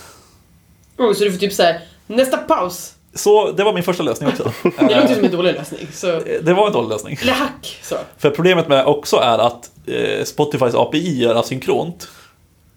[0.98, 2.92] Oh, så du får typ såhär, nästa paus.
[3.14, 4.52] Så det var min första lösning också.
[4.62, 5.86] Det låter Eh, som en dålig lösning.
[5.92, 6.06] Så,
[6.42, 7.18] det var en dålig lösning.
[7.22, 7.78] eller hack.
[7.82, 7.96] Så.
[8.18, 12.08] För problemet med också är att eh, Spotifys API är asynkront.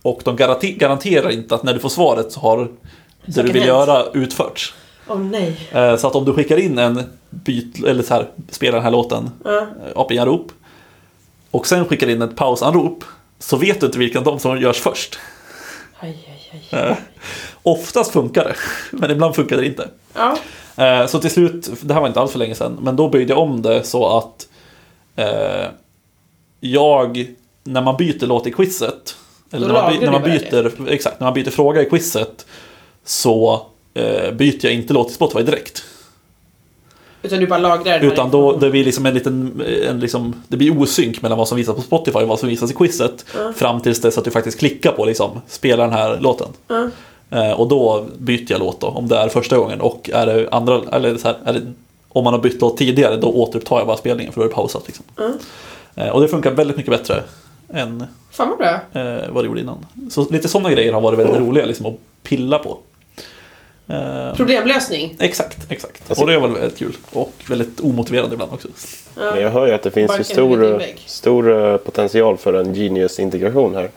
[0.02, 2.58] Och de garanterar inte att när du får svaret så har
[3.26, 3.66] det du vill hänt.
[3.68, 4.74] göra utförts.
[5.08, 5.60] Åh nej.
[5.72, 8.92] Eh, så att om du skickar in en byt, eller så här, spela den här
[8.92, 9.64] låten, eh,
[9.96, 10.52] API-anrop.
[11.52, 13.04] Och sen skickar in ett pausanrop.
[13.40, 15.20] Så vet du inte vilken av dem som görs först.
[16.00, 16.96] Aj, aj, aj.
[17.64, 18.56] Oftast funkar det,
[18.98, 19.90] men ibland funkar det inte.
[20.14, 20.38] Ja.
[20.78, 23.34] Eh, så till slut, det här var inte alls för länge sedan, men då byggde
[23.34, 24.48] jag om det så att
[25.16, 25.68] eh,
[26.60, 27.28] jag,
[27.64, 29.16] när man byter låt i quizet,
[29.52, 32.46] eller när man, by, när man byter, exakt, när man byter fråga i quizet
[33.04, 35.84] så eh, byter jag inte låt i Spotify direkt.
[37.22, 40.58] Utan du bara lagrar den Utan då det blir liksom en liten, en liksom, det
[40.58, 43.26] blir osynk mellan vad som visas på Spotify och vad som visas i quizet.
[43.56, 46.48] Fram tills dess att du faktiskt klickar på liksom, spela den här låten.
[46.68, 46.90] Ja.
[47.32, 49.82] Eh, och då byter jag låt då, om det är första gången.
[49.82, 51.62] Och är det andra, eller så här, är det,
[52.10, 54.56] om man har bytt låt tidigare då återupptar jag bara spelningen för då är det
[54.56, 54.84] pausat.
[54.88, 55.06] Liksom.
[55.96, 57.24] Eh, och det funkar väldigt mycket bättre
[57.74, 59.02] än Fan vad bra.
[59.02, 59.86] eh, vad det gjorde innan.
[60.12, 62.78] Så lite sådana grejer har varit väldigt roliga liksom, att pilla på.
[63.88, 65.16] Eh, Problemlösning.
[65.20, 66.04] exakt, exakt.
[66.10, 66.94] Alltså- Och det var väldigt kul.
[67.14, 68.68] Och väldigt omotiverande ibland också.
[69.16, 69.32] Ja.
[69.34, 73.90] Men jag hör ju att det finns Barken stor, stor potential för en Genius-integration här.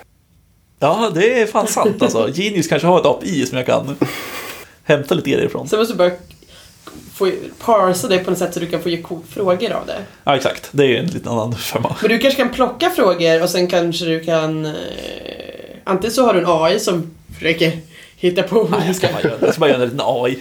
[0.83, 2.29] Ja, det är fan sant alltså.
[2.35, 3.97] Genius kanske har ett API som jag kan
[4.85, 5.68] hämta lite grejer ifrån.
[5.68, 6.11] Sen måste du bara
[7.14, 7.31] få
[7.64, 9.99] parsa det på något sätt så du kan få ge frågor av det.
[10.25, 10.68] Ja, exakt.
[10.73, 11.97] Det är en liten annan femma.
[12.03, 14.66] Men du kanske kan plocka frågor och sen kanske du kan...
[14.66, 14.73] Eh,
[15.85, 17.73] antingen så har du en AI som försöker
[18.16, 19.09] hitta på du Jag ska...
[19.12, 20.38] bara göra, jag ska bara göra en liten AI.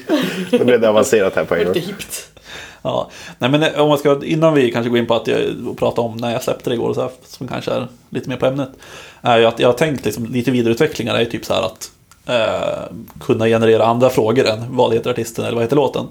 [0.52, 1.74] Det blev det avancerat här på en gång.
[1.76, 2.31] hippt.
[2.84, 3.10] Ja,
[3.40, 5.40] nej men om man ska, innan vi kanske går in på att jag
[5.78, 8.38] pratar om när jag släppte det igår, och så här, som kanske är lite mer
[8.38, 8.70] på ämnet.
[9.22, 11.92] Är ju att jag har tänkt liksom, lite vidareutvecklingar är typ så här att
[12.26, 16.08] eh, kunna generera andra frågor än vad heter artisten eller vad heter låten.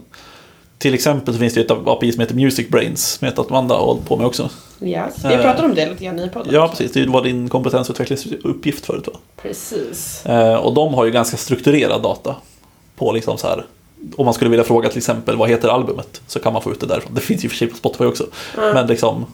[0.78, 3.50] Till exempel så finns det ett API som heter Music Brains, som jag vet att
[3.50, 4.50] Amanda har hållit på med också.
[4.82, 5.14] Yes.
[5.24, 5.40] Vi Eh.
[5.42, 6.54] pratade om det lite grann i podden.
[6.54, 6.92] Ja, precis.
[6.92, 9.12] Det var din kompetensutvecklingsuppgift förut va?
[9.42, 10.26] Precis.
[10.26, 12.36] Eh, och de har ju ganska strukturerad data.
[12.96, 13.66] På liksom så här.
[14.16, 16.80] Om man skulle vilja fråga till exempel vad heter albumet så kan man få ut
[16.80, 17.14] det därifrån.
[17.14, 18.26] Det finns ju för sig på Spotify också.
[18.56, 19.26] Men liksom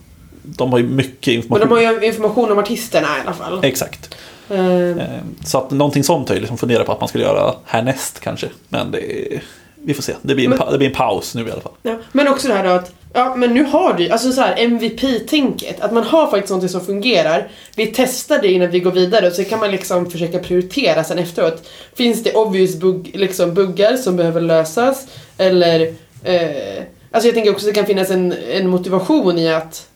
[0.42, 1.68] de har ju mycket Men information.
[1.68, 3.64] de har ju information om artisterna i alla fall.
[3.64, 4.14] Exakt.
[4.50, 4.96] Eh,
[5.44, 8.48] Så att någonting sånt har jag liksom funderat på att man skulle göra härnäst kanske.
[8.68, 9.40] Men det
[9.84, 10.12] vi får se.
[10.22, 11.72] Det blir, en, Men- det blir en paus nu i alla fall.
[11.82, 14.54] Ja, men också det här då att, ja men nu har du alltså så här
[14.58, 17.48] MVP-tänket, att man har faktiskt någonting som fungerar.
[17.74, 21.18] Vi testar det innan vi går vidare och så kan man liksom försöka prioritera sen
[21.18, 21.68] efteråt.
[21.94, 25.06] Finns det obvious bugg, liksom buggar som behöver lösas?
[25.38, 25.80] Eller,
[26.24, 29.88] eh, alltså jag tänker också att det kan finnas en, en motivation i att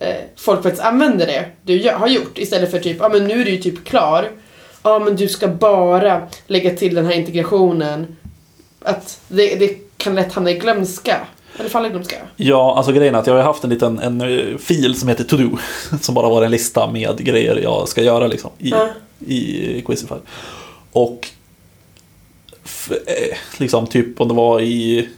[0.00, 3.40] eh, folk faktiskt använder det du gör, har gjort istället för typ, ja men nu
[3.40, 4.30] är du ju typ klar.
[4.82, 8.16] Ja men du ska bara lägga till den här integrationen.
[8.80, 11.26] Att det, det kan lätt hamna i glömska.
[11.58, 12.16] Eller falla i glömska.
[12.36, 15.24] Ja, alltså grejen är att jag har haft en liten en eh, fil som heter
[15.24, 15.48] To Do.
[16.00, 18.88] Som bara var en lista med grejer jag ska göra liksom, i, Ja.
[19.26, 20.14] i Quizify.
[20.92, 21.28] Och
[22.90, 25.08] eh, liksom typ om det var i,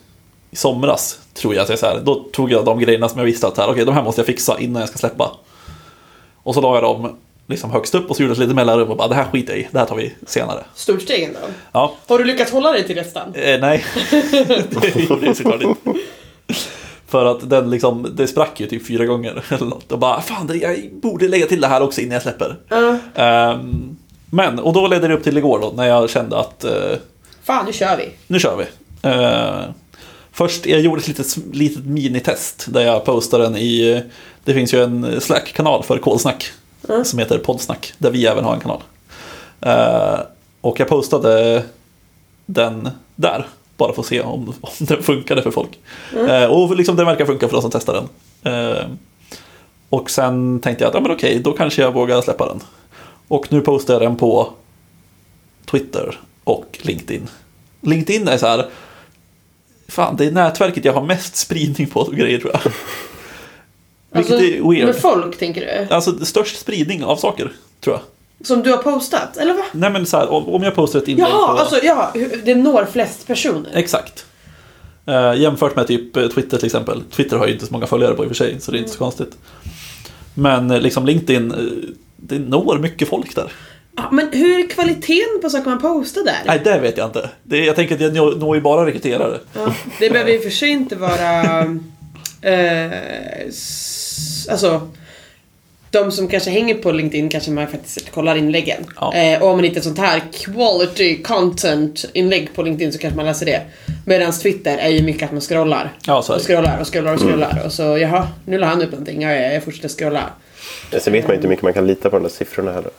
[0.50, 3.26] i somras tror jag att jag så här, då tog jag de grejerna som jag
[3.26, 5.36] visste att här, okej, de här måste jag fixa innan jag ska släppa.
[6.42, 7.16] Och så la jag dem
[7.46, 9.52] liksom högst upp och så gjorde jag ett litet mellanrum och bara det här skiter
[9.52, 10.64] jag i, det här tar vi senare.
[10.74, 11.38] Stort steg ändå.
[11.72, 13.34] Ja, Har du lyckats hålla dig till listan?
[13.34, 13.84] Eh, nej,
[14.70, 15.80] det gjorde jag såklart inte.
[17.06, 19.92] För att den liksom, det sprack ju typ fyra gånger eller något.
[19.92, 22.56] Och bara, fan, jag borde lägga till det här också innan jag släpper.
[22.68, 22.98] Ja.
[23.14, 23.96] Ehm,
[24.30, 26.72] men, och då ledde det upp till igår då, när jag kände att eh,
[27.42, 28.10] Fan, nu kör vi.
[28.26, 28.64] nu kör vi.
[29.08, 29.60] Eh,
[30.32, 34.02] först, jag gjorde ett litet, litet minitest där jag postade den i,
[34.44, 36.52] det finns ju en Slack-kanal för kolsnack.
[37.04, 38.82] Som heter Poddsnack, där vi även har en kanal.
[39.60, 40.20] Eh,
[40.60, 41.62] och jag postade
[42.46, 43.46] den där.
[43.76, 45.78] Bara för att se om, om den funkade för folk.
[46.28, 48.08] Eh, och liksom den verkar funka för de som testar den.
[48.52, 48.86] Eh,
[49.88, 52.60] och sen tänkte jag att ja, men okej, då kanske jag vågar släppa den.
[53.28, 54.52] Och nu postar jag den på
[55.70, 57.28] Twitter och LinkedIn.
[57.80, 58.68] LinkedIn är så här.
[59.88, 62.72] Fan, det är nätverket jag har mest spridning på grejer tror jag.
[64.10, 64.86] Vilket är weird.
[64.86, 65.94] Med folk, tänker du?
[65.94, 68.02] Alltså störst spridning av saker, tror jag.
[68.44, 69.36] Som du har postat?
[69.36, 69.64] Eller va?
[69.72, 71.60] Nej men så här, om jag postar ett inlägg Jaha, på...
[71.60, 72.12] alltså ja,
[72.44, 73.70] det når flest personer.
[73.74, 74.26] Exakt.
[75.06, 77.02] Eh, jämfört med typ eh, Twitter till exempel.
[77.10, 78.80] Twitter har ju inte så många följare på i och för sig, så det är
[78.80, 79.36] inte så konstigt.
[80.34, 81.58] Men eh, liksom LinkedIn, eh,
[82.16, 83.52] det når mycket folk där.
[83.96, 86.42] Ja, men hur är kvaliteten på saker man postar där?
[86.46, 87.30] Nej, det vet jag inte.
[87.42, 89.38] Det, jag tänker att jag når, når ju bara rekryterare.
[89.52, 91.60] Ja, det behöver i och för sig inte vara...
[92.42, 92.92] Eh,
[94.50, 94.88] alltså...
[95.94, 98.84] De som kanske hänger på LinkedIn kanske man faktiskt kollar inläggen.
[99.00, 99.14] Ja.
[99.14, 103.26] Eh, och om man hittar sånt här quality content inlägg på LinkedIn så kanske man
[103.26, 103.60] läser det.
[104.06, 105.92] Medan Twitter är ju mycket att man scrollar.
[106.06, 107.62] Ja, Och scrollar och scrollar och scrollar.
[107.64, 109.22] Och så jaha, nu la han upp någonting.
[109.22, 110.30] Ja, ja, jag fortsätter scrolla.
[110.98, 112.90] Sen vet man ju inte hur mycket man kan lita på de där siffrorna heller.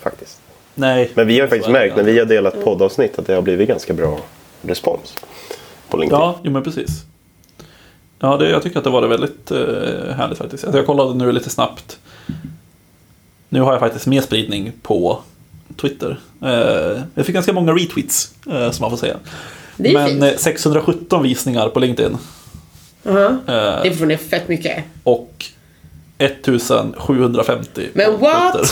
[0.00, 0.40] Faktiskt.
[0.74, 1.10] Nej.
[1.14, 3.68] Men vi har ju faktiskt märkt när vi har delat poddavsnitt att det har blivit
[3.68, 4.18] ganska bra
[4.62, 5.14] respons.
[5.88, 6.20] På LinkedIn.
[6.20, 7.04] Ja, jo men precis.
[8.24, 9.58] Ja, det, jag tycker att det var väldigt eh,
[10.16, 10.64] härligt faktiskt.
[10.64, 11.98] Alltså, jag kollade nu lite snabbt.
[13.48, 15.20] Nu har jag faktiskt mer spridning på
[15.80, 16.18] Twitter.
[16.42, 19.16] Eh, jag fick ganska många retweets, eh, som man får säga.
[19.76, 20.22] Men fint.
[20.22, 22.18] eh, 617 visningar på LinkedIn.
[23.02, 23.26] Jaha.
[23.26, 24.84] Eh, Det är fortfarande fett mycket.
[25.04, 25.44] och
[26.18, 28.52] 1750 Men what?
[28.52, 28.70] Twitter.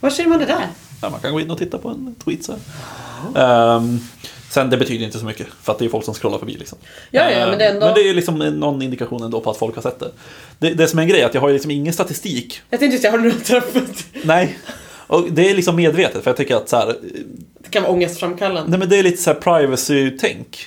[0.00, 0.68] Var ser man det där?
[1.02, 2.52] Ja, man kan gå in och titta på en tweet så
[3.34, 3.76] här.
[3.76, 4.00] Ehm,
[4.54, 6.52] sen det betyder inte så mycket för att det är folk som scrollar förbi.
[6.56, 6.78] Liksom.
[7.10, 9.56] Ja, ja, men det är ändå- men det är liksom någon indikation ändå på att
[9.56, 10.10] folk har sett det.
[10.58, 12.60] Det, det som är en grej är att jag har liksom ingen statistik.
[12.70, 14.04] Jag tänkte säga, har du något träffat?
[14.24, 14.58] Nej.
[15.06, 16.96] Och det är liksom medvetet för jag tycker att så här,
[17.58, 18.70] Det kan vara ångestframkallande.
[18.70, 20.66] nej men det är lite så här privacy-tänk.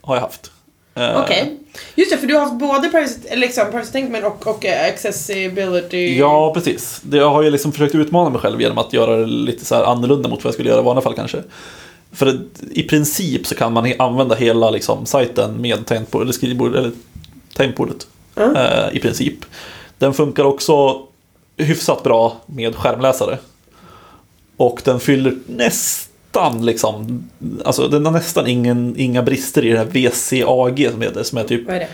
[0.00, 0.50] Har jag haft.
[0.94, 1.58] Ehm, Okej.
[1.94, 6.18] Just det, för du har haft både privacy, liksom, privacy men och, och eh, accessibility.
[6.18, 7.02] Ja, precis.
[7.12, 9.82] Jag har ju liksom försökt utmana mig själv genom att göra det lite så här
[9.84, 11.42] annorlunda mot vad jag skulle göra i vanliga fall kanske.
[12.12, 16.74] För att i princip så kan man använda hela liksom, sajten med tangentbord, eller skrivbord,
[16.74, 16.92] eller
[17.54, 18.06] tangentbordet.
[18.36, 18.56] Mm.
[18.56, 19.34] Eh, I princip.
[19.98, 21.02] Den funkar också
[21.56, 23.38] hyfsat bra med skärmläsare.
[24.56, 27.24] Och den fyller nästan liksom,
[27.64, 31.44] alltså den har nästan ingen, inga brister i det här VCAG som heter, som är
[31.44, 31.88] typ Vad är det?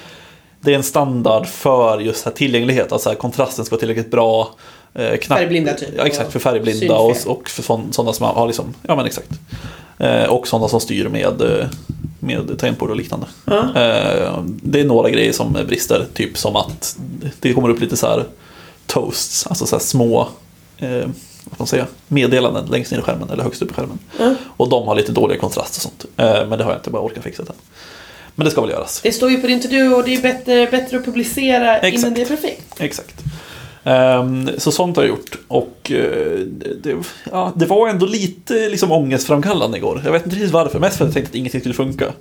[0.64, 2.92] det är en standard för just här tillgänglighet.
[2.92, 4.50] Alltså här, kontrasten ska vara tillräckligt bra.
[4.94, 6.32] Eh, knapp, Färgblinda typ, Ja, exakt.
[6.32, 9.30] För färgblinda och, och för sådana som har liksom, ja men exakt.
[9.98, 11.66] Eh, och sådana som styr med, eh,
[12.20, 13.26] med tangentbord och liknande.
[13.44, 13.60] Ja.
[13.60, 16.96] Eh, det är några grejer som brister, typ som att
[17.40, 18.24] det kommer upp lite så här
[18.86, 20.28] toasts, alltså så små
[20.78, 21.06] eh,
[21.44, 23.98] vad man säga, meddelanden längst ner i skärmen eller högst upp i skärmen.
[24.18, 24.34] Ja.
[24.56, 26.04] Och de har lite dåliga kontrast och sånt.
[26.16, 27.48] Eh, men det har jag inte bara orkat fixa än.
[28.34, 29.00] Men det ska väl göras.
[29.02, 31.98] Det står ju på din to-do och det är bättre, bättre att publicera Exakt.
[31.98, 32.80] innan det är perfekt.
[32.80, 33.24] Exakt.
[33.84, 35.38] Ehm, så sånt har jag gjort.
[35.48, 36.38] Och eh,
[36.82, 36.96] det,
[37.30, 40.02] ja, det var ändå lite liksom ångestframkallande igår.
[40.04, 40.78] Jag vet inte riktigt varför.
[40.78, 42.12] Mest för att jag tänkte att ingenting skulle funka.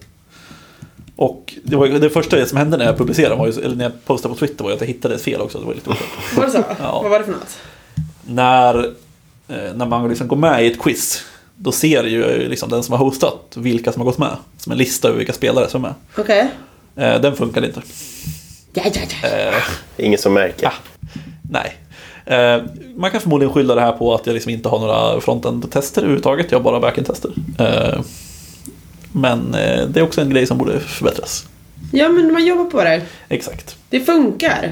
[1.16, 4.06] Och det, var, det första som hände när jag publicerade, var ju, eller när jag
[4.06, 5.60] postade på Twitter, var ju att jag hittade ett fel också.
[5.60, 6.10] Det var lite oklart.
[6.38, 6.64] Var det så?
[6.80, 7.02] Ja.
[7.02, 7.58] Vad var det för något?
[8.26, 8.86] när,
[9.48, 11.24] eh, när man liksom går med i ett quiz,
[11.56, 14.38] då ser ju liksom den som har hostat vilka som har gått med.
[14.58, 15.96] Som en lista över vilka spelare som är med.
[16.18, 16.50] Okej.
[16.96, 17.82] Eh, den funkade inte.
[18.74, 19.28] Ja, ja, ja.
[19.28, 19.54] Eh,
[19.98, 20.64] Ingen som märker.
[20.64, 20.72] Ja.
[21.54, 21.78] Nej.
[22.26, 22.64] Eh,
[22.96, 26.52] man kan förmodligen skylla det här på att jag liksom inte har några frontend-tester överhuvudtaget.
[26.52, 27.32] Jag har bara backend-tester.
[27.60, 28.02] Eh,
[29.12, 31.46] men eh, det är också en grej som borde förbättras.
[31.92, 33.02] Ja, men man jobbar på det.
[33.30, 33.78] Exakt.
[33.90, 34.72] Det funkar.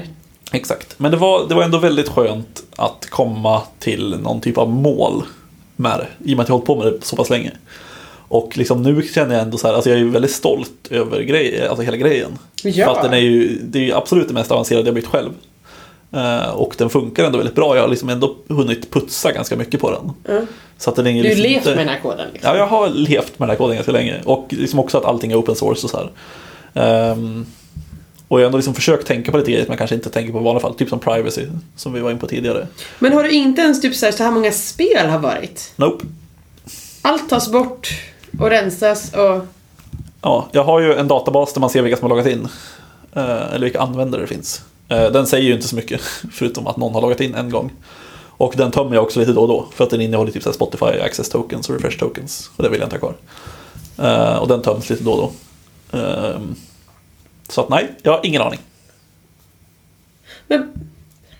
[0.52, 0.98] Exakt.
[0.98, 5.22] Men det var, det var ändå väldigt skönt att komma till någon typ av mål
[5.76, 6.30] med det.
[6.30, 7.50] I och med att jag hållit på med det så pass länge.
[8.28, 11.68] Och liksom nu känner jag ändå så här, alltså jag är väldigt stolt över grej,
[11.68, 12.38] alltså hela grejen.
[12.62, 12.84] Ja.
[12.86, 15.30] För att den är ju, det är ju absolut det mest avancerade jag byggt själv.
[16.12, 17.74] Eh, och den funkar ändå väldigt bra.
[17.76, 20.12] Jag har liksom ändå hunnit putsa ganska mycket på den.
[20.36, 20.42] Ja.
[20.78, 22.26] Så att den är Du har liksom levt inte- med den här koden.
[22.32, 22.50] Liksom.
[22.50, 24.20] Ja, jag har levt med den här koden ganska länge.
[24.24, 26.10] Och liksom också att allting är open source och så här.
[26.74, 27.46] Ehm,
[28.28, 30.32] och jag har ändå liksom försökt tänka på lite grejer som man kanske inte tänker
[30.32, 30.74] på i vanliga fall.
[30.74, 31.46] Typ som privacy,
[31.76, 32.66] som vi var in på tidigare.
[32.98, 35.72] Men har du inte ens typ så här, så här många spel har varit?
[35.76, 36.04] Nope.
[37.02, 37.88] Allt tas bort
[38.40, 39.46] och rensas och...
[40.22, 42.48] Ja, jag har ju en databas där man ser vilka som har loggat in.
[43.14, 44.62] Eh, eller vilka användare det finns.
[44.92, 46.00] Eh, den säger ju inte så mycket,
[46.32, 47.72] förutom att någon har loggat in en gång.
[48.36, 49.66] Och den tömmer jag också lite då och då.
[49.74, 52.50] För att den innehåller typ Spotify Access Tokens och Refresh Tokens.
[52.56, 53.14] Och det vill jag inte ha kvar.
[54.08, 55.98] Eh, och den töms lite då och då.
[55.98, 56.54] Ehm,
[57.48, 58.60] så att nej, jag har ingen aning.
[60.46, 60.72] Men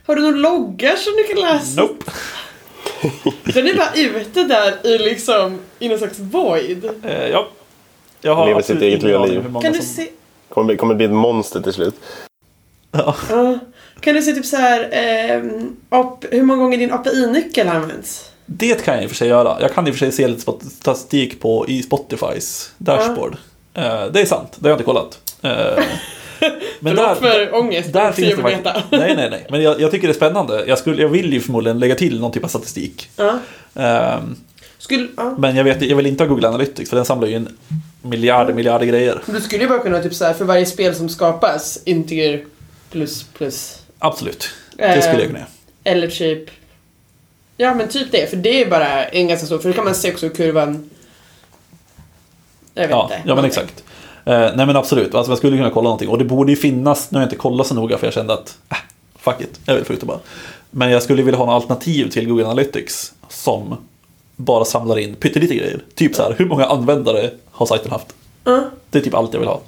[0.07, 1.81] har du några loggar som du kan läsa?
[1.81, 2.11] Nope.
[3.55, 6.91] Den är bara ute där i liksom, i någon slags void.
[7.05, 7.49] Eh, ja.
[8.21, 9.43] Jag har Lever sitt eget lilla liv.
[9.63, 9.87] Kan du som...
[9.87, 10.09] se...
[10.49, 11.95] Kommer, bli- kommer bli ett monster till slut.
[12.93, 13.17] Ja.
[13.31, 13.59] Ja.
[14.01, 18.31] Kan du se typ så här, ehm, AP, hur många gånger din API-nyckel används?
[18.47, 19.57] Det kan jag i och för sig göra.
[19.61, 23.37] Jag kan i och för sig se lite statistik på i Spotifys dashboard.
[23.75, 25.19] Eh, det är sant, det har jag inte kollat.
[25.43, 25.51] Eh,
[26.81, 28.65] men Förlåt för ångest, där finns det faktiskt...
[28.91, 29.47] Nej, nej, nej.
[29.51, 30.65] Men jag, jag tycker det är spännande.
[30.67, 33.11] Jag, skulle, jag vill ju förmodligen lägga till någon typ av statistik.
[33.17, 33.39] Ja.
[33.75, 34.37] Ehm,
[34.79, 35.35] Skulle, ja.
[35.39, 37.49] men jag, vet, jag vill inte ha Google Analytics för den samlar ju in
[38.03, 39.23] miljarder, miljarder grejer.
[39.27, 42.45] Du skulle ju bara kunna typ så här, för varje spel som skapas, integer
[42.93, 43.79] plus plus.
[43.99, 45.49] Absolut, det skulle jag kunna göra.
[45.85, 46.51] Eller typ...
[47.57, 49.95] Ja men typ det, för det är bara en ganska stor, för då kan man
[49.95, 50.91] se också kurvan...
[52.75, 53.29] Jag vet Ja, inte.
[53.29, 53.85] ja men exakt.
[54.25, 56.09] Eh, nej men absolut, alltså jag skulle kunna kolla någonting.
[56.09, 58.33] Och det borde ju finnas, nu har jag inte kollat så noga för jag kände
[58.35, 58.77] att, äh,
[59.19, 60.19] fuck it, jag vill få ut det bara.
[60.71, 63.77] Men jag skulle vilja ha något alternativ till Google Analytics som
[64.37, 65.81] bara samlar in pyttelite grejer.
[65.95, 68.07] Typ så här, hur många användare har sajten haft?
[68.45, 69.61] Ja, Det är typ allt jag vill ha.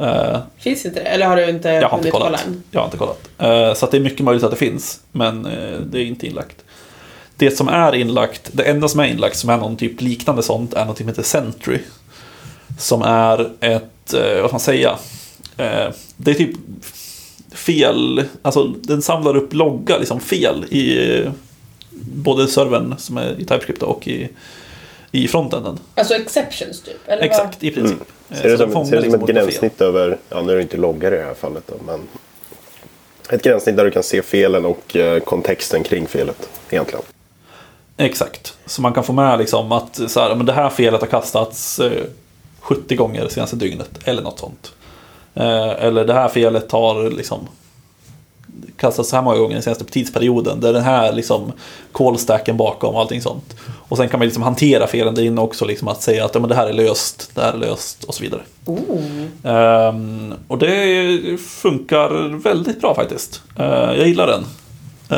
[0.00, 1.06] Eh, finns inte det?
[1.06, 2.46] Eller har du inte jag har inte hunnit kolla kollat.
[2.46, 2.62] än?
[2.70, 3.28] Jag har inte kollat.
[3.38, 6.56] Eh, så det är mycket möjligt att det finns, men eh, det är inte inlagt.
[7.36, 10.74] Det som är inlagt, det enda som är inlagt som är någon typ liknande sånt
[10.74, 11.78] är något som heter Sentry.
[12.78, 14.98] Som är ett, vad ska man säga,
[16.16, 16.50] det är typ
[17.52, 21.22] fel, alltså den samlar upp loggar, liksom fel i
[22.00, 24.28] både servern som är i TypeScript och i,
[25.12, 25.78] i frontenden.
[25.94, 26.96] Alltså exceptions typ?
[27.08, 27.98] Eller Exakt, i princip.
[28.30, 29.34] Eh, Ser det som, ser det som liksom ett fel.
[29.36, 32.00] gränssnitt över, ja nu är det inte loggar i det här fallet då, men
[33.30, 37.02] ett gränssnitt där du kan se felen och eh, kontexten kring felet egentligen.
[37.96, 38.56] Exakt.
[38.66, 41.78] Så man kan få med liksom att så här, men det här felet har kastats
[41.80, 42.02] eh,
[42.60, 43.90] 70 gånger senaste dygnet.
[44.04, 44.72] Eller något sånt.
[45.34, 47.48] Eh, eller det här felet har liksom
[48.76, 50.60] kastats så här många gånger den senaste tidsperioden.
[50.60, 51.52] Där den här liksom
[51.92, 53.54] callstacken bakom och allting sånt.
[53.88, 55.64] Och sen kan man liksom hantera felen där inne också.
[55.64, 58.14] Liksom att säga att ja, men det här är löst, det här är löst och
[58.14, 58.40] så vidare.
[59.42, 63.42] Ehm, och det funkar väldigt bra faktiskt.
[63.58, 64.44] Eh, jag gillar den.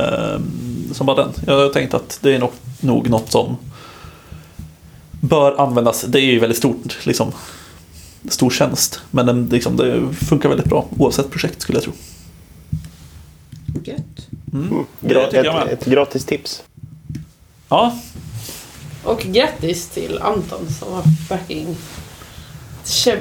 [0.01, 1.33] Ehm, som bara den.
[1.47, 2.51] Jag har tänkt att det är nog,
[2.81, 3.57] nog något som
[5.21, 6.03] bör användas.
[6.03, 7.33] Det är ju väldigt stort, liksom,
[8.29, 9.01] stor tjänst.
[9.11, 11.93] Men den, liksom, det funkar väldigt bra oavsett projekt skulle jag tro.
[13.85, 14.29] Gött.
[14.53, 14.85] Mm.
[15.01, 16.63] Det Gra- ett, ett gratis tips.
[17.69, 17.99] Ja,
[19.05, 21.77] Och grattis till Anton som har fucking...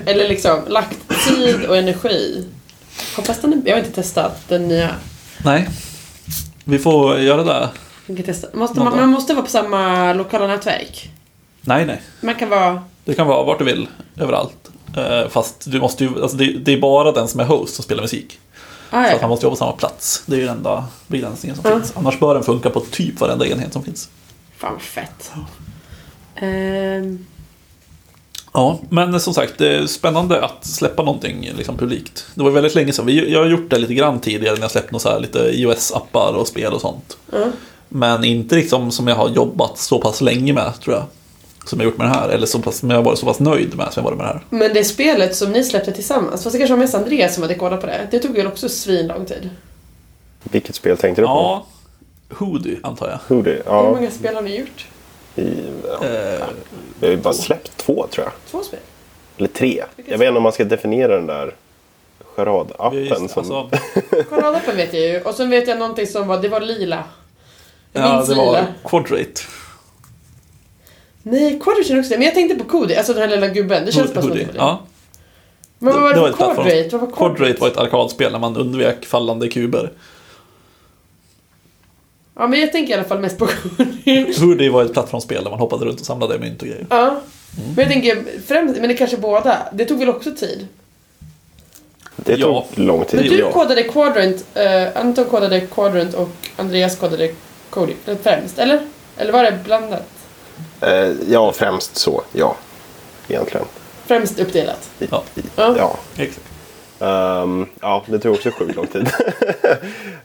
[0.05, 2.47] Eller liksom lagt tid och energi.
[3.15, 3.62] Hoppas den är...
[3.69, 4.95] Jag har inte testat den nya.
[5.43, 5.69] nej.
[6.63, 7.69] Vi får göra det.
[8.07, 8.47] Man, kan testa.
[8.53, 11.09] Måste man, man måste vara på samma lokala nätverk.
[11.62, 12.01] Nej, nej.
[12.21, 12.83] Man kan vara...
[13.05, 14.69] Det kan vara vart du vill, överallt.
[14.97, 17.83] Eh, Fast du måste ju, alltså det, det är bara den som är host som
[17.83, 18.39] spelar musik.
[18.89, 20.23] Ah, Så att han måste jobba på samma plats.
[20.25, 21.80] Det är ju den enda begränsningen som Ja.
[21.80, 21.93] finns.
[21.97, 24.10] Annars bör den funka på typ varenda enhet som finns.
[24.58, 25.32] Fan vad fett.
[26.36, 27.25] Ehm,
[28.54, 32.25] Ja, men som sagt, det är spännande att släppa någonting liksom publikt.
[32.36, 33.06] Det var väldigt länge sedan.
[33.06, 36.34] Vi, jag har gjort det lite grann tidigare när jag släppt något så lite iOS-appar
[36.34, 37.17] och spel och sånt.
[37.32, 37.45] ja.
[37.89, 41.06] Men inte liksom som jag har jobbat så pass länge med, tror jag.
[41.69, 42.29] Som jag gjort med det här.
[42.29, 44.27] Eller så pass, som jag har varit så pass nöjd med som jag varit med
[44.27, 44.41] det här.
[44.49, 47.55] Men det spelet som ni släppte tillsammans, fast det kanske var mest Andreas som hade
[47.55, 48.08] kodat på det.
[48.12, 49.49] Det tog väl också svinlång tid.
[50.43, 51.32] Vilket spel tänkte du på?
[51.34, 51.65] Ja,
[52.36, 53.36] Hoodie antar jag.
[53.36, 53.51] Hoodie?
[53.53, 53.84] Hur Ja.
[53.84, 54.88] många spel har ni gjort?
[55.36, 55.53] I,
[55.88, 56.08] ja.
[56.08, 56.45] Eh,
[56.99, 58.34] Vi har ju bara släppt två tror jag.
[58.51, 58.79] Två spel?
[59.38, 59.84] Eller tre.
[59.95, 61.55] Vilket Jag vet inte om man ska definiera den där
[62.19, 63.29] ja, charadappen.
[63.29, 63.39] som...
[63.39, 63.69] alltså,
[64.29, 65.21] Kolladappen vet jag ju.
[65.21, 67.03] Och sen vet jag någonting som var, det var lila.
[67.93, 68.45] Jag ja, minns det lila.
[68.51, 69.41] var Quadrate.
[71.29, 72.11] Nej, Quadrate också.
[72.13, 73.85] Men jag tänkte på Cody, alltså den här lilla gubben.
[73.85, 74.57] Det känns bara som att det var det.
[74.59, 74.81] Ja,
[75.79, 76.31] Men vad var det det var.
[76.31, 76.89] Quadrate?
[76.91, 79.91] Vad var Quadrate var ett arkadspel när man undvek fallande kuber.
[82.35, 84.33] Ja, men jag tänker i alla fall mest på Cody.
[84.39, 86.85] Hoodie var ett plattformsspel där man hoppade runt och samlade mynt och grejer.
[86.89, 87.21] ja.
[87.75, 89.57] Men jag tänker främst, men det kanske båda.
[89.73, 90.67] Det tog väl också tid?
[92.15, 92.65] Det tog Ja.
[92.75, 93.19] lång tid.
[93.19, 93.51] Men du ja.
[93.51, 97.31] kodade Quadrant, eh, Anton kodade Quadrant och Andreas kodade
[97.69, 98.81] Cody främst, eller?
[99.17, 100.07] Eller var det blandat?
[100.82, 102.22] Eh, ja, främst så.
[102.32, 102.56] Ja,
[103.28, 103.65] egentligen.
[104.06, 104.89] Främst uppdelat?
[105.00, 105.24] Ja,
[105.56, 105.76] Ja.
[105.78, 105.95] Ja.
[106.17, 106.45] exakt.
[107.02, 109.10] Ehm, ja, det tog också sjukt lång tid.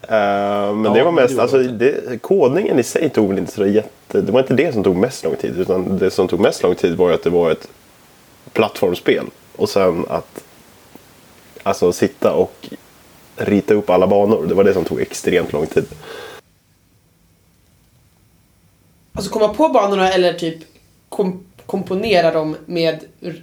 [0.08, 1.72] Ehm, men Ja, det var det mest, gjorde alltså, det.
[2.08, 4.20] det, kodningen i sig tog väl inte så jätte...
[4.20, 5.58] Det var inte det som tog mest lång tid.
[5.58, 7.68] Utan det som tog mest lång tid var att det var ett
[8.52, 9.24] plattformsspel.
[9.56, 10.44] Och sen att
[11.62, 12.68] alltså, sitta och
[13.36, 14.46] rita upp alla banor.
[14.46, 15.86] Det var det som tog extremt lång tid.
[19.14, 20.58] Alltså komma på banorna eller typ
[21.08, 23.00] kom komponera dem med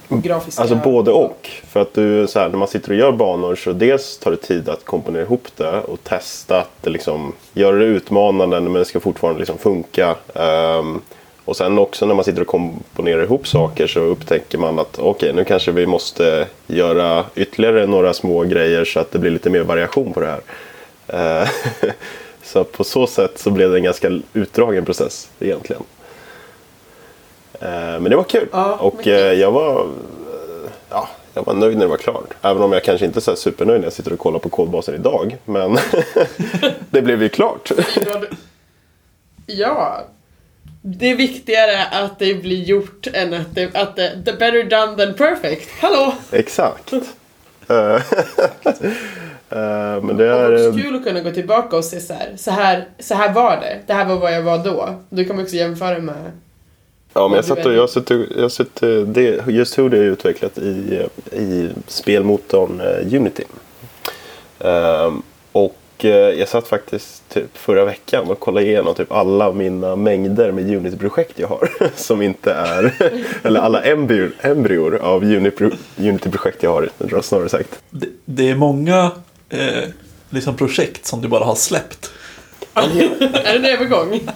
[0.10, 0.62] grafiska...
[0.62, 1.50] Alltså både och.
[1.68, 4.38] För att du, så här, när man sitter och gör banor så dels tar det
[4.38, 8.86] tid att komponera ihop det och testa att det liksom, göra det utmanande men det
[8.86, 10.16] ska fortfarande liksom funka.
[10.34, 11.02] Um,
[11.46, 15.34] och sen också när man sitter och komponerar ihop saker så upptäcker man att okej
[15.34, 19.64] nu kanske vi måste göra ytterligare några små grejer så att det blir lite mer
[19.64, 20.42] variation på det här.
[21.42, 21.50] Uh,
[22.52, 25.84] så på så sätt så blev det en ganska utdragen process egentligen.
[27.54, 28.48] Eh, Men det var kul.
[28.52, 32.34] Ja, och eh, jag var, eh, ja, jag var nöjd när det var klart.
[32.42, 34.96] Även om jag kanske inte är så supernöjd när jag sitter och kollar på kodbasen
[34.96, 35.38] idag.
[35.46, 35.78] Men
[36.90, 37.72] det blev ju klart.
[39.46, 40.04] Ja.
[40.82, 45.06] Det är viktigare att det blir gjort än att det, att det, the better done
[45.06, 45.70] than perfect.
[45.82, 46.14] Hallå!
[46.32, 46.94] Exakt.
[49.52, 50.52] Eh, eh, Men det är...
[50.52, 53.34] är eh, kul att kunna gå tillbaka och se så här, så här, så här
[53.34, 53.80] var det.
[53.88, 54.96] Det här var vad jag var då.
[55.10, 56.32] Då kan också jämföra med...
[57.14, 59.98] Ja, men jag, du satt och, jag, suttit- jag har suttit- det, just hur det
[59.98, 63.44] är utvecklat i, i spelmotorn eh, Unity.
[64.60, 69.96] Ehm, och eh, jag satt faktiskt typ förra veckan och kollade igenom typ alla mina
[69.96, 71.70] mängder med Unity-projekt jag har.
[71.96, 72.94] Som inte är,
[73.44, 76.90] eller alla embryor, embryor av Unity- Unity-projekt jag har,
[77.22, 77.82] snarare sagt.
[77.90, 79.12] Det, det är många
[79.52, 79.84] eh,
[80.30, 82.12] liksom projekt som du bara har släppt.
[82.74, 82.88] är
[83.44, 84.20] det en övergång?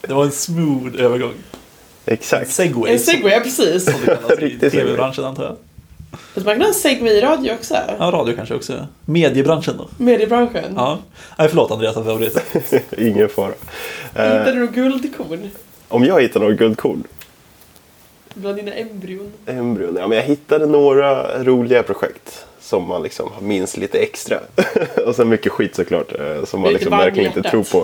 [0.00, 1.32] Det var en smooth övergång.
[2.04, 2.50] En Exakt.
[2.50, 2.92] segway.
[2.92, 3.84] En segway, ja precis.
[3.84, 4.70] Som det kallas i segway.
[4.70, 5.56] tv-branschen antar jag.
[6.34, 7.74] Fast man kan ha en segway-radio också.
[7.98, 8.86] Ja, radio kanske också.
[9.04, 9.88] Mediebranschen då.
[9.96, 10.72] Mediebranschen.
[10.76, 10.98] Ja.
[11.38, 12.42] Nej, förlåt Andreas att jag avbryter.
[12.98, 13.52] Ingen fara.
[14.14, 15.50] Eh, Hittade du guldkorn
[15.88, 17.04] om jag hittar några guldkorn
[18.34, 19.32] bland dina embryon?
[19.46, 19.96] Embryon.
[19.96, 24.38] Ja, men jag hittade några roliga projekt som man liksom minns lite extra.
[25.06, 27.78] och sen mycket skit såklart eh, som man liksom verkligen inte tror på.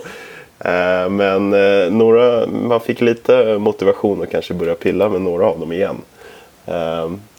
[0.69, 5.61] Eh, Men eh, några, man fick lite motivation att kanske börja pilla med några av
[5.61, 5.97] dem igen.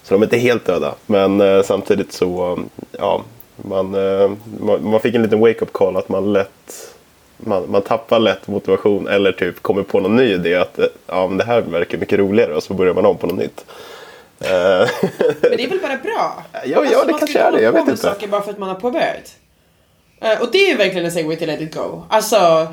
[0.04, 0.96] Så de är inte helt döda.
[1.06, 2.60] Men samtidigt så,
[2.92, 3.24] ja,
[3.56, 3.92] man,
[4.60, 6.94] man man fick en liten wake-up call att man lätt
[7.46, 11.28] man, man tappar lätt motivation eller typ kommer på någon ny idé att eh, ja,
[11.28, 13.66] men det här verkar mycket roligare och så börjar man om på något nytt.
[14.40, 14.50] Eh,
[15.42, 16.44] Men det är väl bara bra?
[16.54, 17.98] Ja, ja, det man ska kanske är det, jag vet inte.
[17.98, 19.36] saker bara för att man har påbörjat.
[20.22, 22.04] Eh, och det är ju verkligen en segway till Let it go.
[22.10, 22.68] Alltså...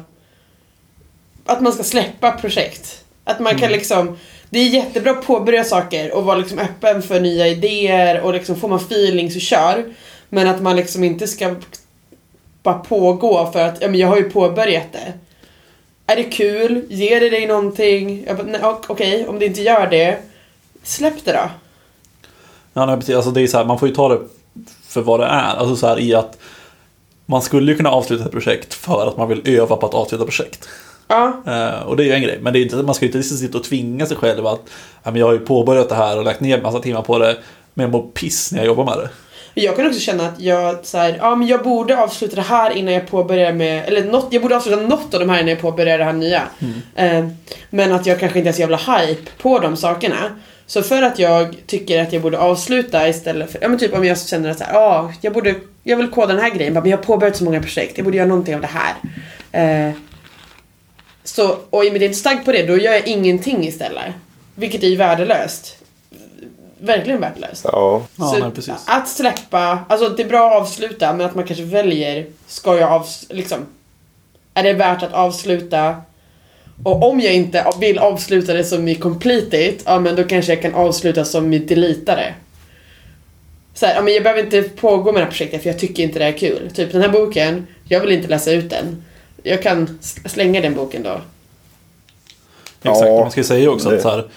[1.47, 3.05] Att man ska släppa projekt.
[3.25, 3.61] Att man Mm.
[3.61, 4.19] kan liksom...
[4.51, 8.57] Det är jättebra att påbörja saker och vara liksom öppen för nya idéer och liksom
[8.57, 9.85] får man feeling så kör.
[10.29, 11.55] Men att man liksom inte ska
[12.69, 15.13] bara pågå för att ja, men jag har ju påbörjat det.
[16.07, 16.83] Är det kul?
[16.89, 18.25] Ger det dig någonting?
[18.27, 20.19] Jag bara, Okej, om det inte gör det,
[20.83, 21.51] släpp det då.
[22.73, 23.15] Ja, nej, precis.
[23.15, 24.21] Alltså, det är så här, man får ju ta det
[24.83, 25.57] för vad det är.
[25.57, 26.39] Alltså så här i att
[27.27, 30.25] man skulle ju kunna avsluta ett projekt för att man vill öva på att avsluta
[30.25, 30.69] projekt.
[31.09, 32.39] Ja, Eh, och det är ju en grej.
[32.43, 34.61] Men det är inte, man ska ju inte liksom sitta och tvinga sig själv att
[35.03, 37.37] ja, men jag har ju påbörjat det här och lagt ner massa timmar på det.
[37.75, 39.09] Men jag mår piss när jag jobbar med det.
[39.61, 42.71] Jag kan också känna att jag så här, ja men jag borde avsluta det här
[42.71, 45.61] innan jag påbörjar med, eller något, jag borde avsluta något av de här innan jag
[45.61, 46.43] påbörjar det här nya.
[46.97, 47.29] Eh,
[47.71, 50.17] men att jag kanske inte är så jävla hype på de sakerna.
[50.67, 54.05] Så för att jag tycker att jag borde avsluta istället för, ja men typ om
[54.05, 56.87] jag känner att så här, ja, jag borde, jag vill koda den här grejen, men
[56.87, 58.95] jag har påbörjat så många projekt, jag borde göra någonting av det här.
[59.89, 59.95] Eh,
[61.25, 63.07] så, och i och med att jag inte är stark på det, då gör jag
[63.07, 64.15] ingenting istället.
[64.55, 65.78] Vilket är ju värdelöst.
[66.81, 67.65] Verkligen värdelöst.
[67.65, 68.73] Ja, Ja, Så.
[68.87, 72.93] Att släppa, alltså det är bra att avsluta men att man kanske väljer, ska jag
[72.93, 73.67] avs liksom,
[74.55, 75.97] är det värt att avsluta?
[76.85, 80.53] Och om jag inte vill avsluta det som i complete it, ja men då kanske
[80.53, 82.35] jag kan avsluta som i delita det.
[83.75, 86.03] Så här, ja, men jag behöver inte pågå med det här projektet för jag tycker
[86.03, 86.71] inte det är kul.
[86.75, 89.03] Typ den här boken, jag vill inte läsa ut den.
[89.43, 91.21] Jag kan slänga den boken då.
[92.83, 94.29] Exakt, Ja, man ska säga också det- att så här,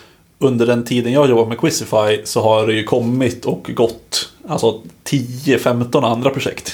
[0.41, 4.81] under den tiden jag jobbat med Quizify så har det ju kommit och gått alltså
[5.05, 6.73] 10-15 andra projekt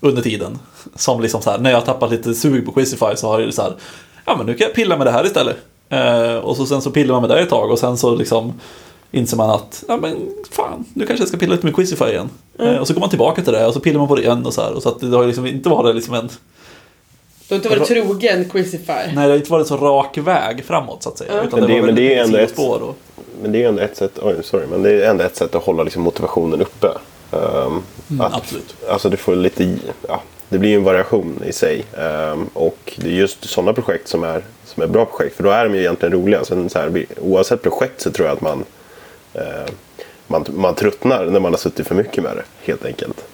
[0.00, 0.58] under tiden.
[0.94, 3.52] Som liksom så här, när jag har tappat lite sug på Quizify så har det
[3.52, 3.74] så här,
[4.24, 5.56] ja men nu kan jag pilla med det här istället.
[5.88, 8.52] Eh, och så sen så pillar man med det ett tag och sen så liksom
[9.10, 10.16] inser man att, ja men
[10.50, 12.28] fan, nu kanske jag ska pilla lite med Quizify igen.
[12.58, 14.46] Eh, och så går man tillbaka till det och så pillar man på det igen
[14.46, 14.72] och så här.
[14.72, 16.28] Och så att det har liksom inte varit liksom en,
[17.48, 18.92] Du har inte varit trogen Quizify.
[18.92, 21.32] nej det har inte varit så rak väg framåt så att säga.
[21.36, 21.42] Ja.
[21.44, 22.96] Utan Men det- var men det är ändå ett- sidospår och,
[23.42, 25.62] men det är ändå ett sätt, oj, sorry, men det är ändå ett sätt att
[25.62, 26.86] hålla liksom, motivationen uppe.
[27.32, 28.74] Ehm, Mm, att, absolut.
[28.88, 29.76] Alltså det får lite,
[30.08, 31.84] ja, det blir ju en variation i sig.
[31.98, 35.36] Ehm, och det är just sådana projekt som är, som är bra projekt.
[35.36, 36.44] För då är de ju egentligen roliga.
[36.44, 38.64] Sen, så här, oavsett projekt så tror jag att man,
[39.34, 39.42] eh,
[40.26, 42.44] man, man tröttnar när man har suttit för mycket med det.
[42.72, 43.24] Helt enkelt.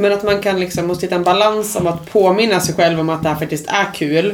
[0.00, 3.08] Men att man kan liksom måste hitta en balans om att påminna sig själv om
[3.08, 4.26] att det här faktiskt är kul.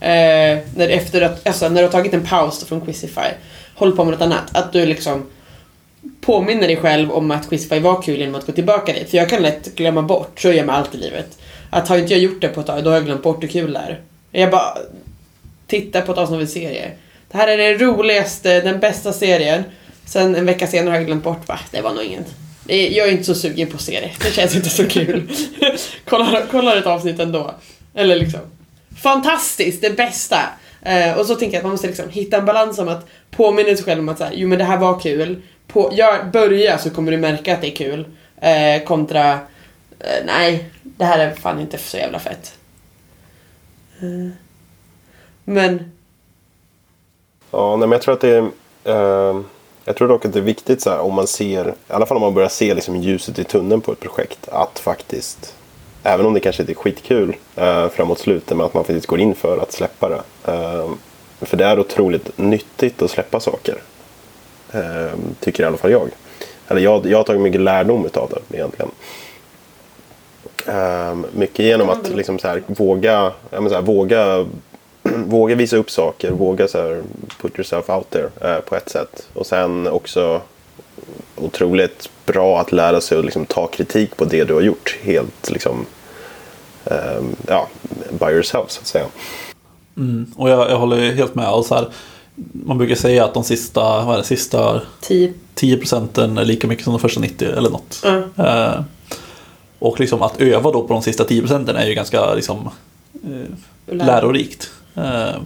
[0.00, 3.30] Eh, när, efter att, alltså, när du har tagit en paus från Quizify,
[3.74, 4.56] håll på med något annat.
[4.56, 5.26] Att du liksom
[6.20, 9.10] påminner dig själv om att Quizify var kul genom att gå tillbaka dit.
[9.10, 11.38] För jag kan lätt glömma bort, så gör jag med allt i livet.
[11.70, 13.48] Att har inte jag gjort det på ett tag, då har jag glömt bort hur
[13.48, 14.00] kul det är.
[14.30, 14.78] Jag bara
[15.66, 16.90] tittar på ett avsnitt av en serie.
[17.30, 19.64] Det här är den roligaste, den bästa serien.
[20.06, 22.34] Sen en vecka senare har jag glömt bort, va, det var nog inget.
[22.64, 24.12] Det är- Jag är inte så sugen på serier.
[24.20, 25.30] Det känns inte så kul.
[26.08, 27.54] kollar, kollar ett avsnitt ändå.
[27.94, 28.40] Eller liksom.
[29.02, 30.38] Fantastiskt, det bästa.
[30.82, 33.76] Eh, och så tänker jag att man måste liksom hitta en balans om att påminna
[33.76, 35.42] sig själv om att så här, jo men det här var kul.
[35.66, 38.04] På, gör, börja så kommer du märka att det är kul.
[38.40, 39.32] Eh, kontra,
[40.00, 42.54] eh, nej, det här är fan inte så jävla fett.
[44.00, 44.30] Eh,
[45.44, 45.90] men,
[47.50, 48.50] Ja, nej, men jag tror att det
[48.84, 49.42] är...
[49.84, 52.16] Jag tror dock att det är viktigt så här, om man ser, i alla fall
[52.16, 55.54] om man börjar se liksom, ljuset i tunneln på ett projekt, att faktiskt,
[56.02, 59.20] även om det kanske inte är skitkul eh, framåt slutet, men att man faktiskt går
[59.20, 60.52] in för att släppa det.
[60.52, 60.90] Eh,
[61.40, 63.76] för det är otroligt nyttigt att släppa saker.
[64.72, 66.08] Eh, tycker i alla fall jag.
[66.68, 68.90] Eller jag, jag har tagit mycket lärdom av det egentligen.
[70.66, 74.46] Eh, mycket genom att liksom så här, våga, ja, så här, våga
[75.24, 77.02] våga visa upp saker, våga så här,
[77.40, 79.28] put yourself out there eh, på ett sätt.
[79.32, 80.40] Och sen också
[81.36, 85.50] otroligt bra att lära sig att liksom, ta kritik på det du har gjort helt
[85.50, 85.86] liksom,
[86.84, 87.68] eh, ja,
[88.10, 89.06] by yourself så att säga.
[89.96, 91.50] Mm, och jag, jag håller helt med.
[91.50, 91.88] Och så här,
[92.52, 95.32] man brukar säga att de sista, vad är det, sista tio.
[95.54, 98.02] 10 procenten är lika mycket som de första 90 eller något.
[98.04, 98.44] Ja.
[98.44, 98.80] Eh,
[99.78, 102.70] och liksom att öva då på de sista 10 procenten är ju ganska liksom,
[103.24, 104.70] eh, lärorikt.
[104.96, 105.40] Eh,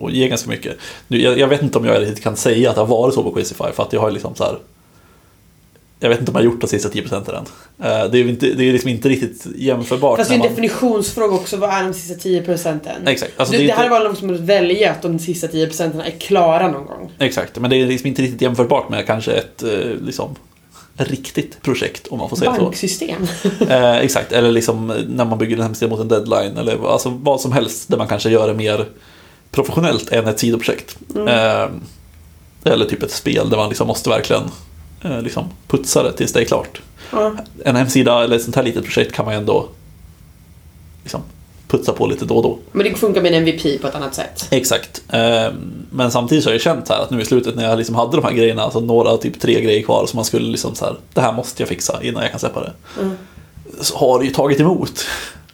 [0.00, 0.76] och ger ganska mycket.
[1.08, 3.22] Nu, jag, jag vet inte om jag riktigt kan säga att det har varit så
[3.22, 4.58] på Quizify för att jag har liksom så här
[6.00, 7.44] jag vet inte om jag har gjort de sista 10 procenten än.
[7.86, 10.18] Eh, det är inte, det är liksom inte riktigt jämförbart.
[10.18, 13.06] Fast det är en man- definitionsfråga också, vad är de sista 10 procenten?
[13.08, 13.32] Exakt.
[13.36, 15.48] Alltså, du, det det, är här inte- var något som att välja att de sista
[15.48, 17.12] 10 procenten är klara någon gång.
[17.18, 19.70] Exakt, men det är liksom inte riktigt jämförbart med kanske ett eh,
[20.06, 20.34] liksom,
[20.96, 22.62] riktigt projekt om man får säga så.
[22.62, 23.26] Banksystem.
[23.68, 27.40] Eh, exakt, eller liksom när man bygger en hemsida mot en deadline eller alltså vad
[27.40, 28.88] som helst där man kanske gör det mer
[29.50, 30.96] professionellt än ett sidoprojekt.
[31.16, 31.68] Eh,
[32.64, 34.42] eller typ ett spel där man liksom måste verkligen
[35.02, 36.80] eh, liksom putsa det tills det är klart.
[37.12, 37.32] ja.
[37.64, 39.68] En hemsida eller ett sånt här litet projekt kan man ju ändå
[41.02, 41.22] liksom
[41.78, 42.58] putsa på lite då och då.
[42.72, 44.46] Men det funkar med en MVP på ett annat sätt.
[44.50, 45.02] Exakt.
[45.08, 45.52] Eh,
[45.90, 48.16] Men samtidigt så har jag känt här att nu i slutet när jag liksom hade
[48.16, 50.94] de här grejerna, alltså några, typ tre grejer kvar som man skulle liksom så här,
[51.14, 52.72] det här måste jag fixa innan jag kan släppa det.
[53.80, 55.04] Så har det ju tagit emot.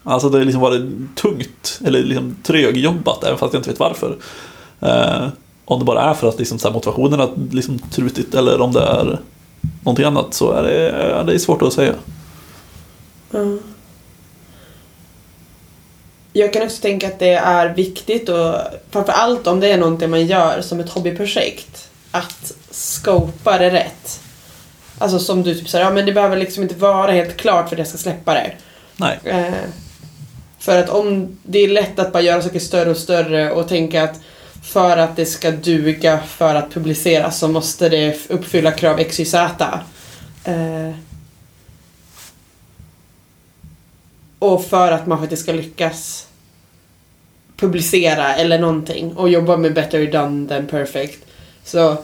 [0.02, 0.82] Alltså det har liksom varit
[1.16, 4.16] tungt, eller liksom trögjobbat, även fast jag inte vet varför.
[4.80, 5.28] Eh,
[5.64, 8.72] om det bara är för att liksom så här motivationen har liksom trutit eller om
[8.72, 9.18] det är
[9.84, 11.94] någonting annat så är det, det är svårt att säga.
[13.30, 13.38] Ja.
[16.32, 18.54] Jag kan också tänka att det är viktigt och
[18.90, 24.20] framförallt om det är någonting man gör som ett hobbyprojekt att skopa det rätt.
[24.98, 27.76] Alltså som du typ säger, ja men det behöver liksom inte vara helt klart för
[27.76, 28.52] att jag ska släppa det.
[28.96, 29.18] Nej.
[29.24, 29.52] Eh,
[30.58, 34.02] för att om det är lätt att bara göra saker större och större och tänka
[34.02, 34.20] att
[34.62, 39.24] för att det ska duga för att publiceras så måste det uppfylla krav X, Y,
[39.24, 39.80] Z.
[40.44, 40.90] Eh,
[44.40, 46.26] och för att man faktiskt ska lyckas
[47.56, 51.26] publicera eller någonting och jobba med better done than perfect.
[51.64, 51.96] Så,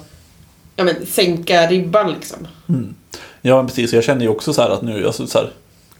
[0.77, 2.49] ja men sänka ribban liksom.
[2.69, 2.95] Mm.
[3.43, 3.93] Ja, men precis.
[3.93, 5.51] Jag känner ju också så här att nu, alltså så här,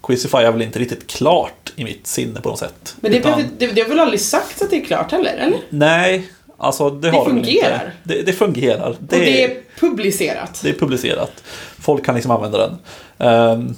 [0.03, 2.95] Quizify är väl inte riktigt klart i mitt sinne på något sätt.
[2.99, 5.33] Men det, Utan- det, det har väl aldrig sagt att det är klart heller?
[5.33, 5.59] Eller?
[5.69, 7.93] Nej, alltså det, har de väl fungerar.
[8.03, 8.15] Inte.
[8.15, 8.95] Det, det fungerar.
[8.99, 10.59] Det, och det är publicerat.
[10.63, 11.43] det är publicerat.
[11.79, 12.77] Folk kan liksom använda den.
[13.17, 13.75] Ehm,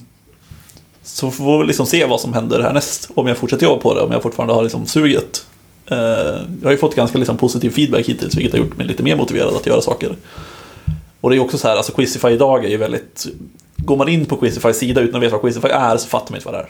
[1.14, 3.10] så får vi liksom se vad som händer härnäst.
[3.16, 5.46] Om jag fortsätter jobba på det, om jag fortfarande har liksom suget.
[5.88, 9.04] Ehm, jag har ju fått ganska liksom positiv feedback hittills, vilket har gjort mig lite
[9.04, 10.16] mer motiverad att göra saker.
[11.22, 13.28] Och det är också så här, alltså Quizify idag är ju väldigt...
[13.76, 16.38] Går man in på Quizifys sida utan att veta vad Quizify är så fattar man
[16.38, 16.68] inte vad det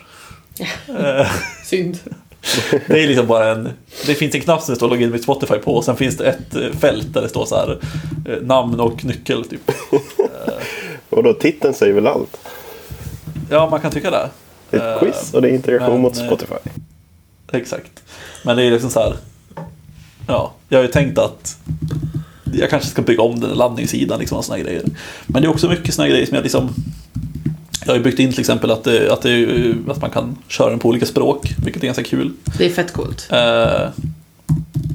[0.63, 1.19] är.
[1.21, 1.27] Ehm,
[1.65, 1.99] Synd.
[2.87, 3.69] det är liksom bara en...
[4.05, 6.25] Det finns en knapp som det står login med Spotify på och sen finns det
[6.25, 7.79] ett eh, fält där det står så här
[8.25, 9.71] eh, namn och nyckel typ.
[11.09, 12.37] Och då titeln säger väl allt.
[13.49, 14.29] Ja, man kan tycka det.
[14.69, 16.55] Det är ett Eh, quiz och det är integration men, mot eh, Spotify.
[17.51, 18.03] Exakt.
[18.43, 19.15] Men det är liksom så här.
[20.27, 21.57] Ja, jag har ju tänkt att
[22.53, 24.83] jag kanske ska bygga om den där laddningssidan liksom och såna grejer.
[25.27, 26.69] Men det är också mycket såna grejer som jag liksom
[27.85, 30.69] jag har ju byggt in till exempel att, det, att, det, att man kan köra
[30.69, 32.33] den på olika språk, vilket är ganska kul.
[32.57, 33.27] Det är fett coolt.
[33.31, 33.89] Eh,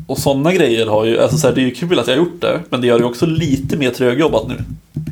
[0.06, 2.18] och sådana grejer har ju, alltså så här, det är ju kul att jag har
[2.18, 4.64] gjort det, men det gör det ju också lite mer trögjobbat nu.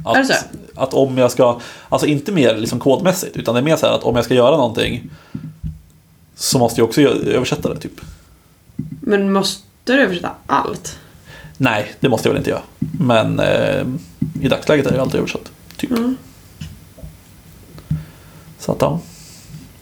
[0.04, 0.34] Att, Är det så?
[0.74, 3.94] Att om jag ska, alltså inte mer liksom kodmässigt, utan det är mer så här
[3.94, 5.10] att om jag ska göra någonting
[6.34, 8.00] så måste jag också översätta det typ.
[9.00, 10.98] Men måste du översätta allt?
[11.56, 12.62] Nej, det måste jag väl inte göra.
[13.00, 13.86] Men eh,
[14.40, 15.52] i dagsläget är det alltid översatt.
[15.76, 15.90] Typ.
[15.90, 16.16] Mm.
[18.58, 19.00] Så att ja,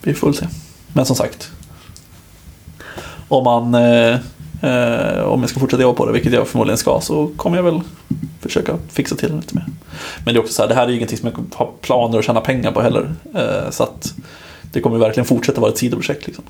[0.02, 0.46] vi får väl se.
[0.92, 1.50] Men som sagt.
[3.28, 4.18] Om man eh,
[4.62, 7.64] eh, om jag ska fortsätta jobba på det, vilket jag förmodligen ska, så kommer jag
[7.64, 7.80] väl
[8.40, 9.66] försöka fixa till det lite mer.
[10.24, 12.18] Men det är också så här, det här är ju ingenting som jag har planer
[12.18, 13.14] att tjäna pengar på heller.
[13.34, 14.14] Eh, så att
[14.62, 16.44] det kommer verkligen fortsätta vara ett sidoprojekt liksom.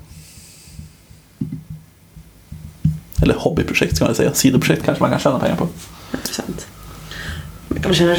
[3.21, 4.33] Eller hobbyprojekt ska man säga.
[4.33, 5.67] Sidoprojekt kanske man kan tjäna pengar på.
[6.13, 6.67] Intressant.
[7.67, 8.17] Man tjänar...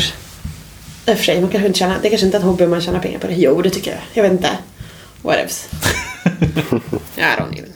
[1.07, 1.99] I och för sig, man kanske inte tjänar...
[2.03, 3.35] Det är kanske inte är en hobby om man tjänar pengar på det.
[3.35, 4.01] Jo, det tycker jag.
[4.12, 4.59] Jag vet inte.
[5.23, 5.68] Whatevs.
[7.16, 7.73] I don't even.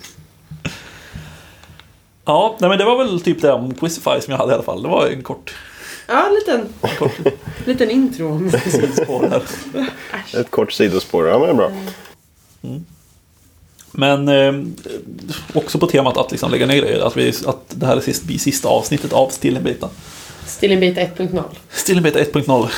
[2.25, 4.63] Ja, nej men det var väl typ det om Quizify som jag hade i alla
[4.63, 4.83] fall.
[4.83, 5.55] Det var en kort,
[6.07, 6.69] Ja, en liten,
[7.65, 8.33] liten intro.
[8.33, 8.51] om-.
[10.35, 11.73] Ett kort sidospår, ja men det är bra.
[13.91, 14.55] Men eh,
[15.53, 17.01] också på temat att liksom lägga ner grejer.
[17.01, 19.89] Att, vi, att det här är sist, sista avsnittet av Stillenbeta.
[20.47, 21.43] Stillenbita 1.0.
[21.71, 22.69] Stillenbeta 1.0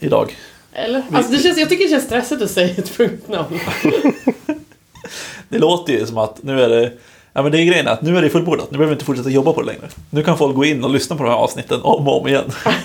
[0.00, 0.36] idag.
[0.72, 1.02] Eller?
[1.12, 3.60] Alltså, det känns, jag tycker det känns stressigt att säga 1.0.
[5.48, 6.92] Det låter ju som att nu är det
[7.36, 8.70] Ja men det är grejen att nu är det fullbordat.
[8.70, 9.88] Nu behöver vi inte fortsätta jobba på det längre.
[10.10, 12.52] Nu kan folk gå in och lyssna på de här avsnitten om och om igen.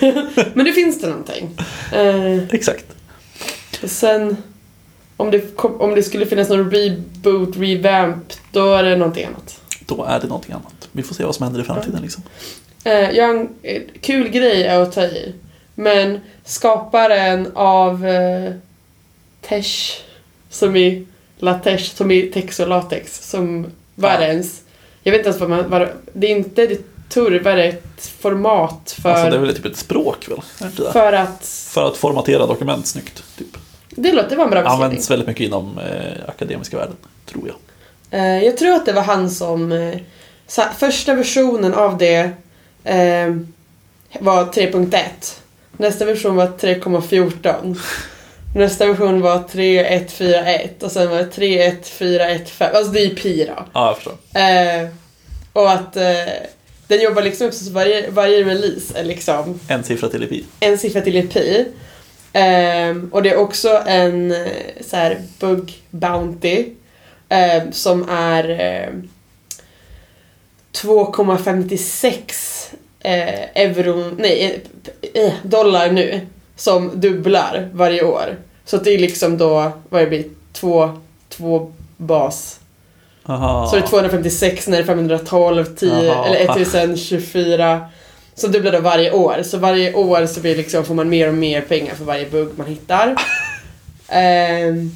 [0.54, 1.50] Men det finns det någonting.
[1.92, 2.84] Eh, Exakt.
[3.84, 4.36] sen...
[5.16, 9.60] Om det, kom, om det skulle finnas någon reboot, revamp, då är det någonting annat.
[9.86, 10.88] Då är det någonting annat.
[10.92, 12.22] Vi får se vad som händer i framtiden liksom.
[12.84, 15.34] Eh, har en eh, kul grej är att ta i.
[15.74, 18.52] Men skaparen av eh,
[19.40, 20.00] Tesh,
[20.50, 21.06] som i
[21.38, 23.66] latex, som i tex och latex, som
[24.00, 24.60] vad är det ens?
[25.02, 28.06] Jag vet inte ens vad man, vad, det- är inte editor, vad är det ett
[28.20, 30.70] format för, Alltså det är väl typ ett språk väl?
[30.92, 33.22] För att, För att formatera dokument snyggt.
[33.38, 33.56] Typ.
[33.90, 34.84] det låter, det var en bra beskrivning.
[34.84, 36.96] Används väldigt mycket inom eh, akademiska världen,
[37.26, 37.56] tror jag.
[38.20, 39.72] Eh, jag tror att det var han som...
[39.72, 39.96] Eh,
[40.78, 42.30] första versionen av det
[42.84, 43.36] eh,
[44.20, 45.00] var 3.1.
[45.76, 47.78] Nästa version var 3.14.
[48.54, 52.76] Nästa version var 3.141 och sen var det 3.1.4.1.5.
[52.76, 53.64] Alltså det är pi då.
[53.72, 54.12] Ja, jag förstår.
[54.40, 54.88] Eh,
[55.52, 56.32] och att eh,
[56.86, 60.44] den jobbar liksom också så varje, varje release är liksom En siffra till i pi.
[60.60, 61.66] en siffra till ett pi.
[62.32, 64.46] Ehm, och det är också en eh,
[64.80, 66.66] så här bug bounty
[67.28, 69.08] ehm, som är ehm,
[70.72, 72.68] 2,56
[73.00, 74.60] eh, euro, nej,
[75.12, 76.20] eh, eh, dollar nu
[76.60, 78.36] som dubblar varje år.
[78.64, 80.90] Så att det är liksom då, vad det blir, två,
[81.28, 82.60] två bas.
[83.26, 83.66] Aha.
[83.66, 86.26] Så det är 256 när det är 512, 10, Jaha.
[86.26, 87.80] eller 1024.
[88.34, 89.42] Så dubblar det varje år.
[89.44, 92.48] Så varje år så blir liksom, får man mer och mer pengar för varje bugg
[92.58, 93.16] man hittar.
[94.08, 94.90] Ehm,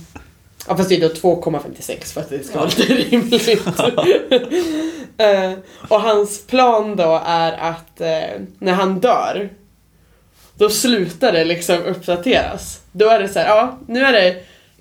[0.68, 3.48] Ja fast det är då 2,56 för att det ska vara lite rimligt.
[5.18, 5.52] Eh,
[5.88, 9.50] och hans plan då är att eh, när han dör
[10.58, 12.80] då slutar det liksom uppdateras.
[12.92, 14.36] Då är det så här, ja nu är det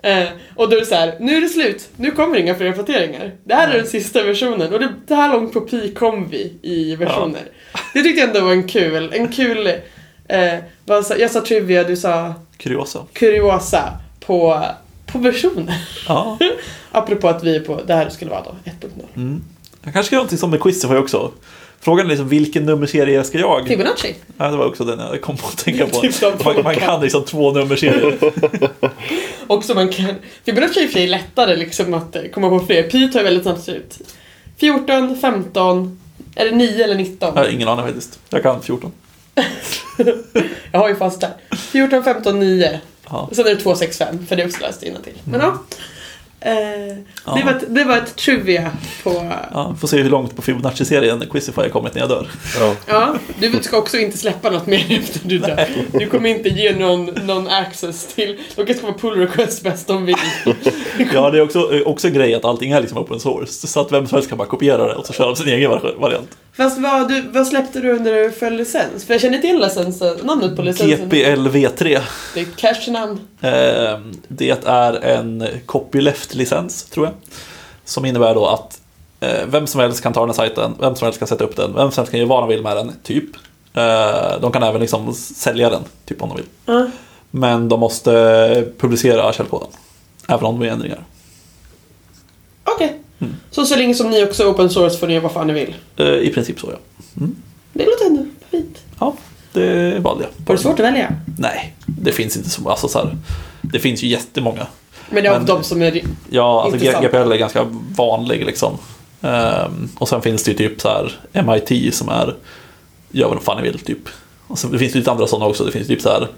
[0.03, 2.67] Eh, och då är det så här, nu är det slut, nu kommer inga fler
[2.67, 3.33] uppdateringar.
[3.45, 6.53] Det här är den sista versionen och det, det här långt på pi kom vi
[6.63, 7.43] i versioner.
[7.95, 9.67] Det tyckte jag ändå var en kul, en kul,
[10.29, 10.55] eh,
[11.19, 13.07] jag sa trivia, du sa Kuriosa.
[13.13, 14.65] kuriosa på,
[15.17, 15.89] på versioner.
[16.09, 16.39] Ja.
[16.93, 18.89] Apropå att vi är på, det här skulle vara då 1.0.
[19.17, 19.45] Mm.
[19.83, 21.31] Jag kanske ska göra någonting som med Quizify också.
[21.81, 23.69] Frågan är liksom vilken nummerserie ska jag?
[23.69, 24.15] Fibonacci.
[24.37, 26.01] Ja, det var också den jag kom på att tänka på.
[26.01, 28.19] Typ Man, man kan liksom två nummerserier.
[29.47, 30.15] Också man kan,
[30.45, 32.83] Fibonacci är i och för sig lättare liksom att eh, komma på fler.
[32.83, 33.99] Pi tar väldigt snabbt ut.
[34.57, 35.99] 14, 15,
[36.35, 37.33] är det 9 eller 19?
[37.35, 38.19] Jag har ingen aning faktiskt.
[38.31, 38.93] Jag kan 14.
[40.73, 41.31] Jag har ju fast där.
[41.57, 42.81] 14, 15, 9.
[43.11, 43.31] Ja.
[43.33, 45.19] Sen är det 2, 6, 5 för det är också läst innantill.
[45.25, 45.59] Men ja.
[46.47, 46.97] Eh,
[47.29, 47.35] Ja.
[47.35, 48.71] det, var ett, det var ett trivia
[49.03, 49.33] på...
[49.53, 52.29] Ja, får se hur långt på Fibonacci-serien Quizify har kommit när jag dör.
[52.61, 52.75] Ja.
[52.87, 55.69] Ja, du ska också inte släppa något mer efter du dör.
[55.93, 58.39] Du kommer inte ge någon, någon access till...
[58.57, 60.17] De kan skapa pull request bäst de vill.
[61.15, 63.67] Ja, det är också, också en grej att allting är liksom open source.
[63.67, 66.01] Så att vem som helst kan bara kopiera det och så köra sin egen vari-
[66.01, 66.29] variant.
[66.57, 69.05] Fast vad, du, vad släppte du under för licens?
[69.07, 71.11] För jag känner inte igen licensen, namnet på licensen.
[71.11, 72.01] GPLv3.
[72.35, 73.21] Det är ett cashnamn.
[73.41, 75.47] Eh, det är en
[76.37, 77.15] copyleft-licens, tror jag.
[77.85, 78.81] Som innebär då att
[79.21, 81.57] eh, vem som helst kan ta den här sajten, vem som helst kan sätta upp
[81.57, 83.37] den, vem som helst kan göra vad de vill med den, typ.
[83.75, 86.47] Eh, de kan även liksom sälja den, typ om de vill.
[86.67, 86.87] Ja.
[87.31, 89.69] Men de måste publicera källkoden.
[90.29, 91.05] Även om det är ändringar.
[92.65, 93.01] Okej.
[93.19, 93.35] Mm.
[93.51, 95.53] Så så länge som ni också är open source får ni göra vad fan ni
[95.53, 95.75] vill.
[95.97, 96.79] Eh, I princip så, ja.
[97.73, 98.79] Det låter ändå fint.
[98.99, 99.17] Ja,
[99.53, 100.47] det valde jag.
[100.47, 101.13] Var det svårt att välja?
[101.39, 103.17] Nej, det finns inte så alltså, så här,
[103.63, 104.67] Det finns ju jättemånga.
[105.11, 106.03] Men det är Men- de som är...
[106.31, 106.79] Ja, alltså.
[107.03, 108.79] GPL är ganska vanlig liksom.
[109.23, 112.35] Ehm, och sen finns det ju typ så här MIT som är
[113.11, 114.09] gör vad fan ni vill typ.
[114.47, 115.65] Och sen det finns lite andra sådana också.
[115.65, 116.29] Det finns typ så här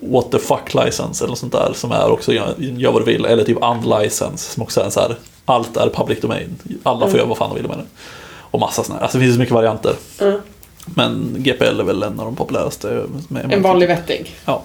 [0.00, 3.24] What the fuck license eller sånt där som är också gör, gör vad du vill.
[3.24, 6.56] Eller typ unlicense som också är så här allt är public domain.
[6.82, 7.16] Alla får Mm.
[7.18, 7.84] göra vad fan de vill med det.
[8.40, 9.02] Och massa sådana.
[9.02, 9.94] Alltså det finns så mycket varianter.
[10.18, 10.32] Ja.
[10.84, 13.06] Men GPL är väl en av de populäraste.
[13.52, 14.34] En vanlig vettig.
[14.44, 14.62] Ja,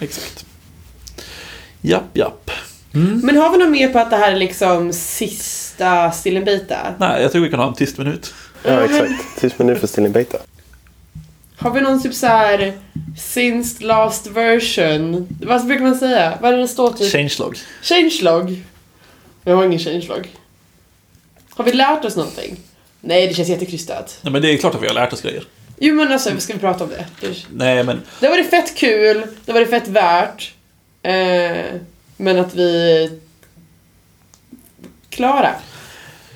[0.00, 0.44] exakt.
[1.80, 2.50] Japp, japp.
[3.22, 6.94] Men har vi något mer på att det här är liksom sista Stillenbita?
[6.98, 8.34] Nej, jag tycker vi kan ha en tyst minut.
[8.64, 9.12] ja, exakt.
[9.40, 10.38] Tyst minut för Stilling Beta.
[11.56, 12.72] Har vi någon typ så här
[13.18, 15.28] since last version?
[15.42, 16.38] Vad brukar man säga?
[16.40, 17.12] Vad är det det står typ?
[17.12, 17.58] Changelog.
[17.82, 18.62] Changelog?
[19.44, 20.28] Jag har ingen changelog.
[21.50, 22.56] Har vi lärt oss någonting?
[23.00, 24.18] Nej, det känns jättekrystat.
[24.22, 25.44] Nej, men det är klart att vi har lärt oss grejer.
[25.78, 27.06] Jo men alltså, ska vi prata om det?
[27.20, 30.52] Det- Nej, men Det har varit fett kul, det har varit fett värt.
[31.02, 31.64] Eh,
[32.16, 33.10] men att vi...
[35.08, 35.54] Klara.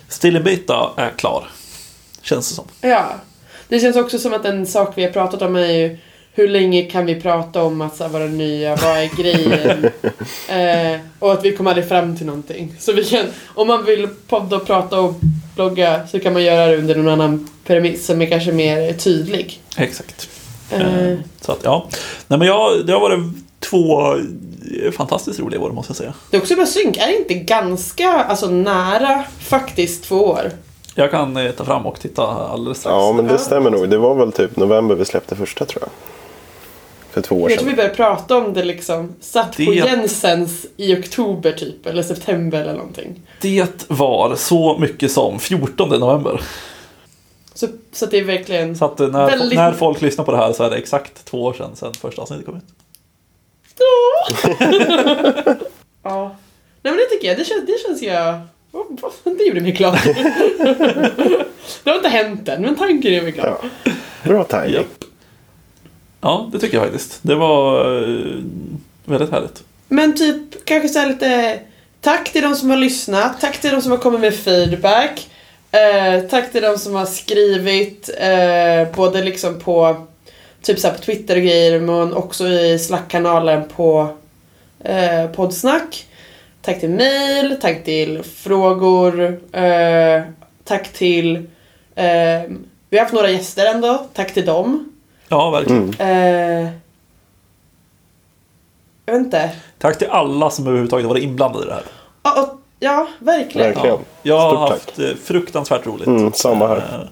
[0.08, 1.48] Still in Beta är klar.
[2.22, 2.64] Känns det som.
[2.80, 3.14] Ja.
[3.68, 5.98] Det känns också som att en sak vi har pratat om är ju
[6.34, 9.84] hur länge kan vi prata om att så vara nya, vad är grejen?
[10.94, 12.74] eh, och att vi kommer aldrig fram till någonting.
[12.78, 15.14] Så vi kan, om man vill podda och prata och
[15.56, 19.60] blogga så kan man göra det under någon annan premiss som är kanske mer tydlig.
[19.76, 20.28] Exakt.
[20.70, 21.88] Eh, Eh, Så att, ja.
[22.28, 23.20] Nej, men jag, det har varit
[23.60, 24.16] två
[24.92, 26.14] fantastiskt roliga år, måste jag säga.
[26.30, 30.50] det är också bara synk, är det inte ganska alltså, nära faktiskt två år?
[30.94, 32.92] Jag kan eh, ta fram och titta alldeles strax.
[32.94, 33.88] Ja, men det stämmer nog.
[33.88, 35.90] Det var väl typ november vi släppte första tror jag.
[37.10, 37.76] För två år Jag tror vi sedan.
[37.76, 42.72] började prata om det liksom, satt på Det- Jensens i oktober typ, eller september eller
[42.74, 43.20] någonting.
[43.40, 46.40] Det var så mycket som 14 november.
[47.54, 48.76] Så, så att det är verkligen...
[48.76, 51.24] Så att eh, när, Väldigt- när folk lyssnar på det här så är det exakt
[51.24, 52.64] två år sedan, sedan första avsnittet kom ut.
[56.02, 56.36] Ja.
[56.82, 58.40] Nej men det tycker jag, det känns, det känns jag...
[59.38, 59.98] Det gjorde mig glad.
[61.84, 63.56] det har inte hänt än, men tanken gör mig glad.
[63.62, 63.92] Ja.
[64.22, 64.74] Bra timing.
[64.74, 65.04] Japp.
[66.20, 67.18] Ja, det tycker jag faktiskt.
[67.22, 68.38] Det var eh,
[69.04, 69.62] väldigt härligt.
[69.88, 71.60] Men typ, kanske här lite...
[72.00, 75.28] Tack till de som har lyssnat, tack till de som har kommit med feedback.
[75.72, 80.06] Eh, tack till de som har skrivit, eh, både liksom på
[80.62, 84.08] typ så här på Twitter och grejer, men också i Slack-kanalen på
[84.80, 86.06] eh, Poddsnack.
[86.62, 90.22] Tack till mail, tack till frågor, eh,
[90.64, 91.36] tack till...
[91.94, 92.42] Eh,
[92.90, 94.92] vi har haft några gäster ändå, tack till dem.
[95.28, 95.94] Ja, verkligen.
[95.98, 96.64] Mm.
[96.66, 96.72] Eh,
[99.06, 99.50] jag vet inte.
[99.78, 101.84] Tack till alla som överhuvudtaget varit inblandade i det här.
[102.22, 103.74] Ja, och Ja, verkligen.
[103.74, 103.98] Verkligen.
[104.22, 104.98] Jag har Stort haft tack.
[104.98, 106.06] eh, fruktansvärt roligt.
[106.06, 107.10] Mm, samma här.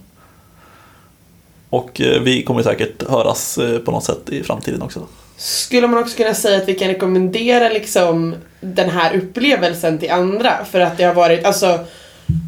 [1.71, 5.07] Och eh, vi kommer säkert höras eh, på något sätt i framtiden också.
[5.37, 10.64] Skulle man också kunna säga att vi kan rekommendera liksom den här upplevelsen till andra
[10.71, 11.79] för att det har varit alltså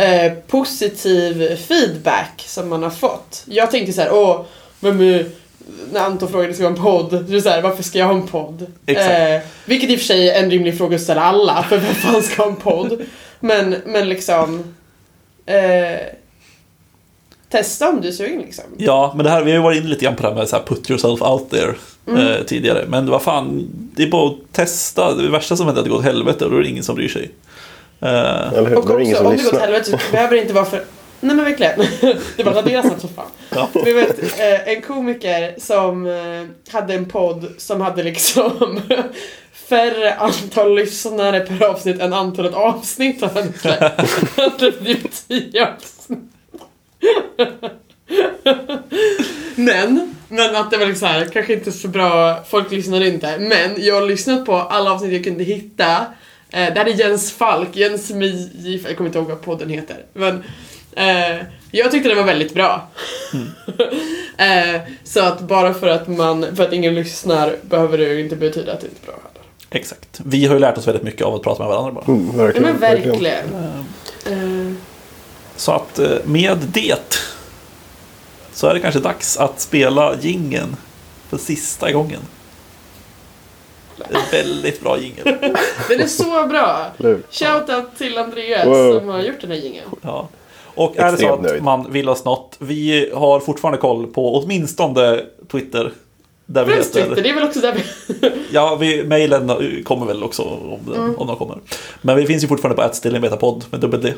[0.01, 3.45] eh, positiv feedback som man har fått.
[3.47, 4.45] Jag tänkte så här, åh,
[4.81, 5.27] är,
[5.93, 8.14] när Anton frågade ska jag ha en podd, är så här, varför ska jag ha
[8.14, 8.66] en podd?
[8.87, 11.95] Eh, vilket i och för sig är en rimlig fråga att ställa alla, för vem
[11.95, 13.03] fan ska ha en podd?
[13.41, 14.75] Men, men liksom
[15.47, 16.01] eh,
[17.53, 18.64] Testa om du är sugen liksom.
[18.76, 20.48] Ja, men det här, vi har ju varit inne lite grann på det här med
[20.48, 21.74] så här, put yourself out there
[22.07, 22.84] eh, tidigare.
[22.88, 25.14] Men vad fan, det är bara att testa.
[25.14, 26.84] Det värsta som händer är att det går åt helvete och då är det ingen
[26.84, 27.30] som bryr sig.
[28.00, 28.09] Eh,
[28.53, 28.76] Eller hur?
[28.78, 29.61] Och det ingen också, som om det går åt lyssnar.
[29.61, 30.84] helvete så behöver det inte vara för...
[31.20, 31.72] Nej men verkligen.
[32.36, 33.26] Det bara raderas snabbt som fan.
[33.50, 33.68] ja.
[33.84, 38.80] Vi vet, eh, en komiker som eh, hade en podd som hade liksom
[39.68, 43.80] färre antal lyssnare per avsnitt än antalet avsnitt han hade släppt.
[44.36, 46.18] Han släppte typ tio avsnitt.
[49.55, 53.38] Men, men att det var liksom så här, kanske inte så bra, folk lyssnade inte.
[53.38, 55.90] Men jag har lyssnat på alla avsnitt jag kunde hitta.
[56.50, 58.50] Eh, det här är Jens Falk, Jens Mi,
[58.86, 59.96] jag kommer inte ihåg vad podden heter.
[60.12, 60.42] Men
[60.96, 62.88] eh, jag tyckte det var väldigt bra.
[64.36, 68.36] eh, så att bara för att man, för att ingen lyssnar behöver det ju inte
[68.36, 69.46] betyda att det inte är bra heller.
[69.70, 70.20] Exakt.
[70.24, 72.05] Vi har ju lärt oss väldigt mycket av att prata med varandra bara.
[72.05, 72.70] Mm, Ja verkligen.
[72.70, 73.55] men verkligen.
[73.55, 73.82] Eh,
[75.63, 77.19] Så att eh, med det
[78.53, 80.77] så är det kanske dags att spela gingen
[81.29, 82.21] för sista gången.
[84.09, 85.25] En väldigt bra jingel.
[85.89, 86.87] den är så bra!
[87.31, 88.99] Shoutout till Andreas Wow.
[88.99, 89.87] som har gjort den här jingeln.
[90.01, 90.29] Ja.
[90.75, 95.21] Och är det så att man vill oss något, vi har fortfarande koll på åtminstone
[95.51, 95.93] Twitter.
[96.47, 97.07] Där vi Främst heter...
[97.09, 98.33] Twitter, det är väl också där vi...
[98.53, 101.59] Ja, vi, mejlen kommer väl också om, den, om de kommer.
[102.01, 104.15] Men vi finns ju fortfarande på attstillinbetapodd med dubbel D.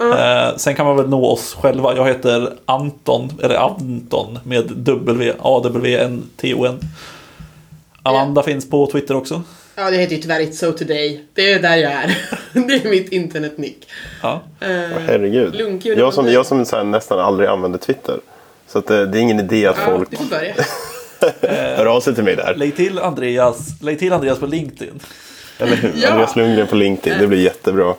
[0.00, 1.96] Eh, sen kan man väl nå oss själva.
[1.96, 6.80] Jag heter Anton, eller Anton med W, A-W-N-T-O-N.
[8.02, 9.42] Amanda finns på Twitter också.
[9.74, 11.24] Ja, det heter ju tyvärr It's So Today.
[11.34, 12.18] Det är där jag är.
[12.52, 13.88] det är mitt internetnick.
[14.22, 14.40] Ja.
[14.60, 14.68] Eh,
[15.06, 15.80] Herregud.
[15.84, 18.18] Jag som, jag som så här nästan aldrig använder Twitter.
[18.68, 20.54] Så att det, det är ingen idé att ja, folk du får börja.
[21.76, 22.54] hör av sig till mig där.
[22.54, 25.00] Lägg till Andreas, lägg till Andreas på LinkedIn.
[25.58, 25.92] Eller hur?
[25.96, 26.10] Ja.
[26.10, 27.20] Andreas Lundgren på LinkedIn.
[27.20, 27.94] Det blir jättebra.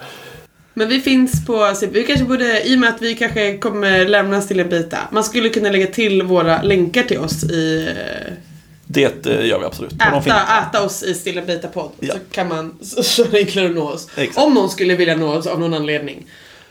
[0.74, 4.06] Men vi finns på, så vi kanske borde, i och med att vi kanske kommer
[4.06, 7.88] lämnas till en bita, man skulle kunna lägga till våra länkar till oss i
[8.28, 8.34] äh,
[8.86, 9.94] Det eh, gör vi absolut.
[9.94, 11.92] Äta, äta oss i Stilla Bita podd.
[12.00, 12.14] Ja.
[12.14, 14.08] Så kan man, så, så är det enklare att nå oss.
[14.18, 14.38] Exakt.
[14.46, 16.26] Om någon skulle vilja nå oss av någon anledning.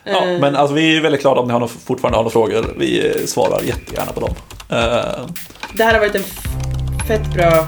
[0.04, 2.32] Ja, Eh, men alltså, vi är väldigt glada om ni har några, fortfarande har några
[2.32, 2.74] frågor.
[2.78, 4.34] Vi eh, svarar jättegärna på dem.
[4.70, 5.26] Eh,
[5.74, 7.66] Det här har varit en f- fett bra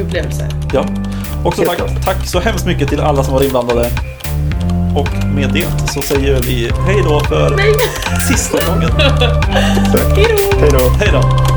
[0.00, 0.48] upplevelse.
[0.72, 0.86] ja.
[1.46, 3.90] Också tack, tack så hemskt mycket till alla som var inblandade.
[4.96, 7.56] Och med det så säger vi hej då för
[8.28, 8.90] sista gången.
[10.60, 10.88] Hej då.
[10.98, 11.51] Hej då!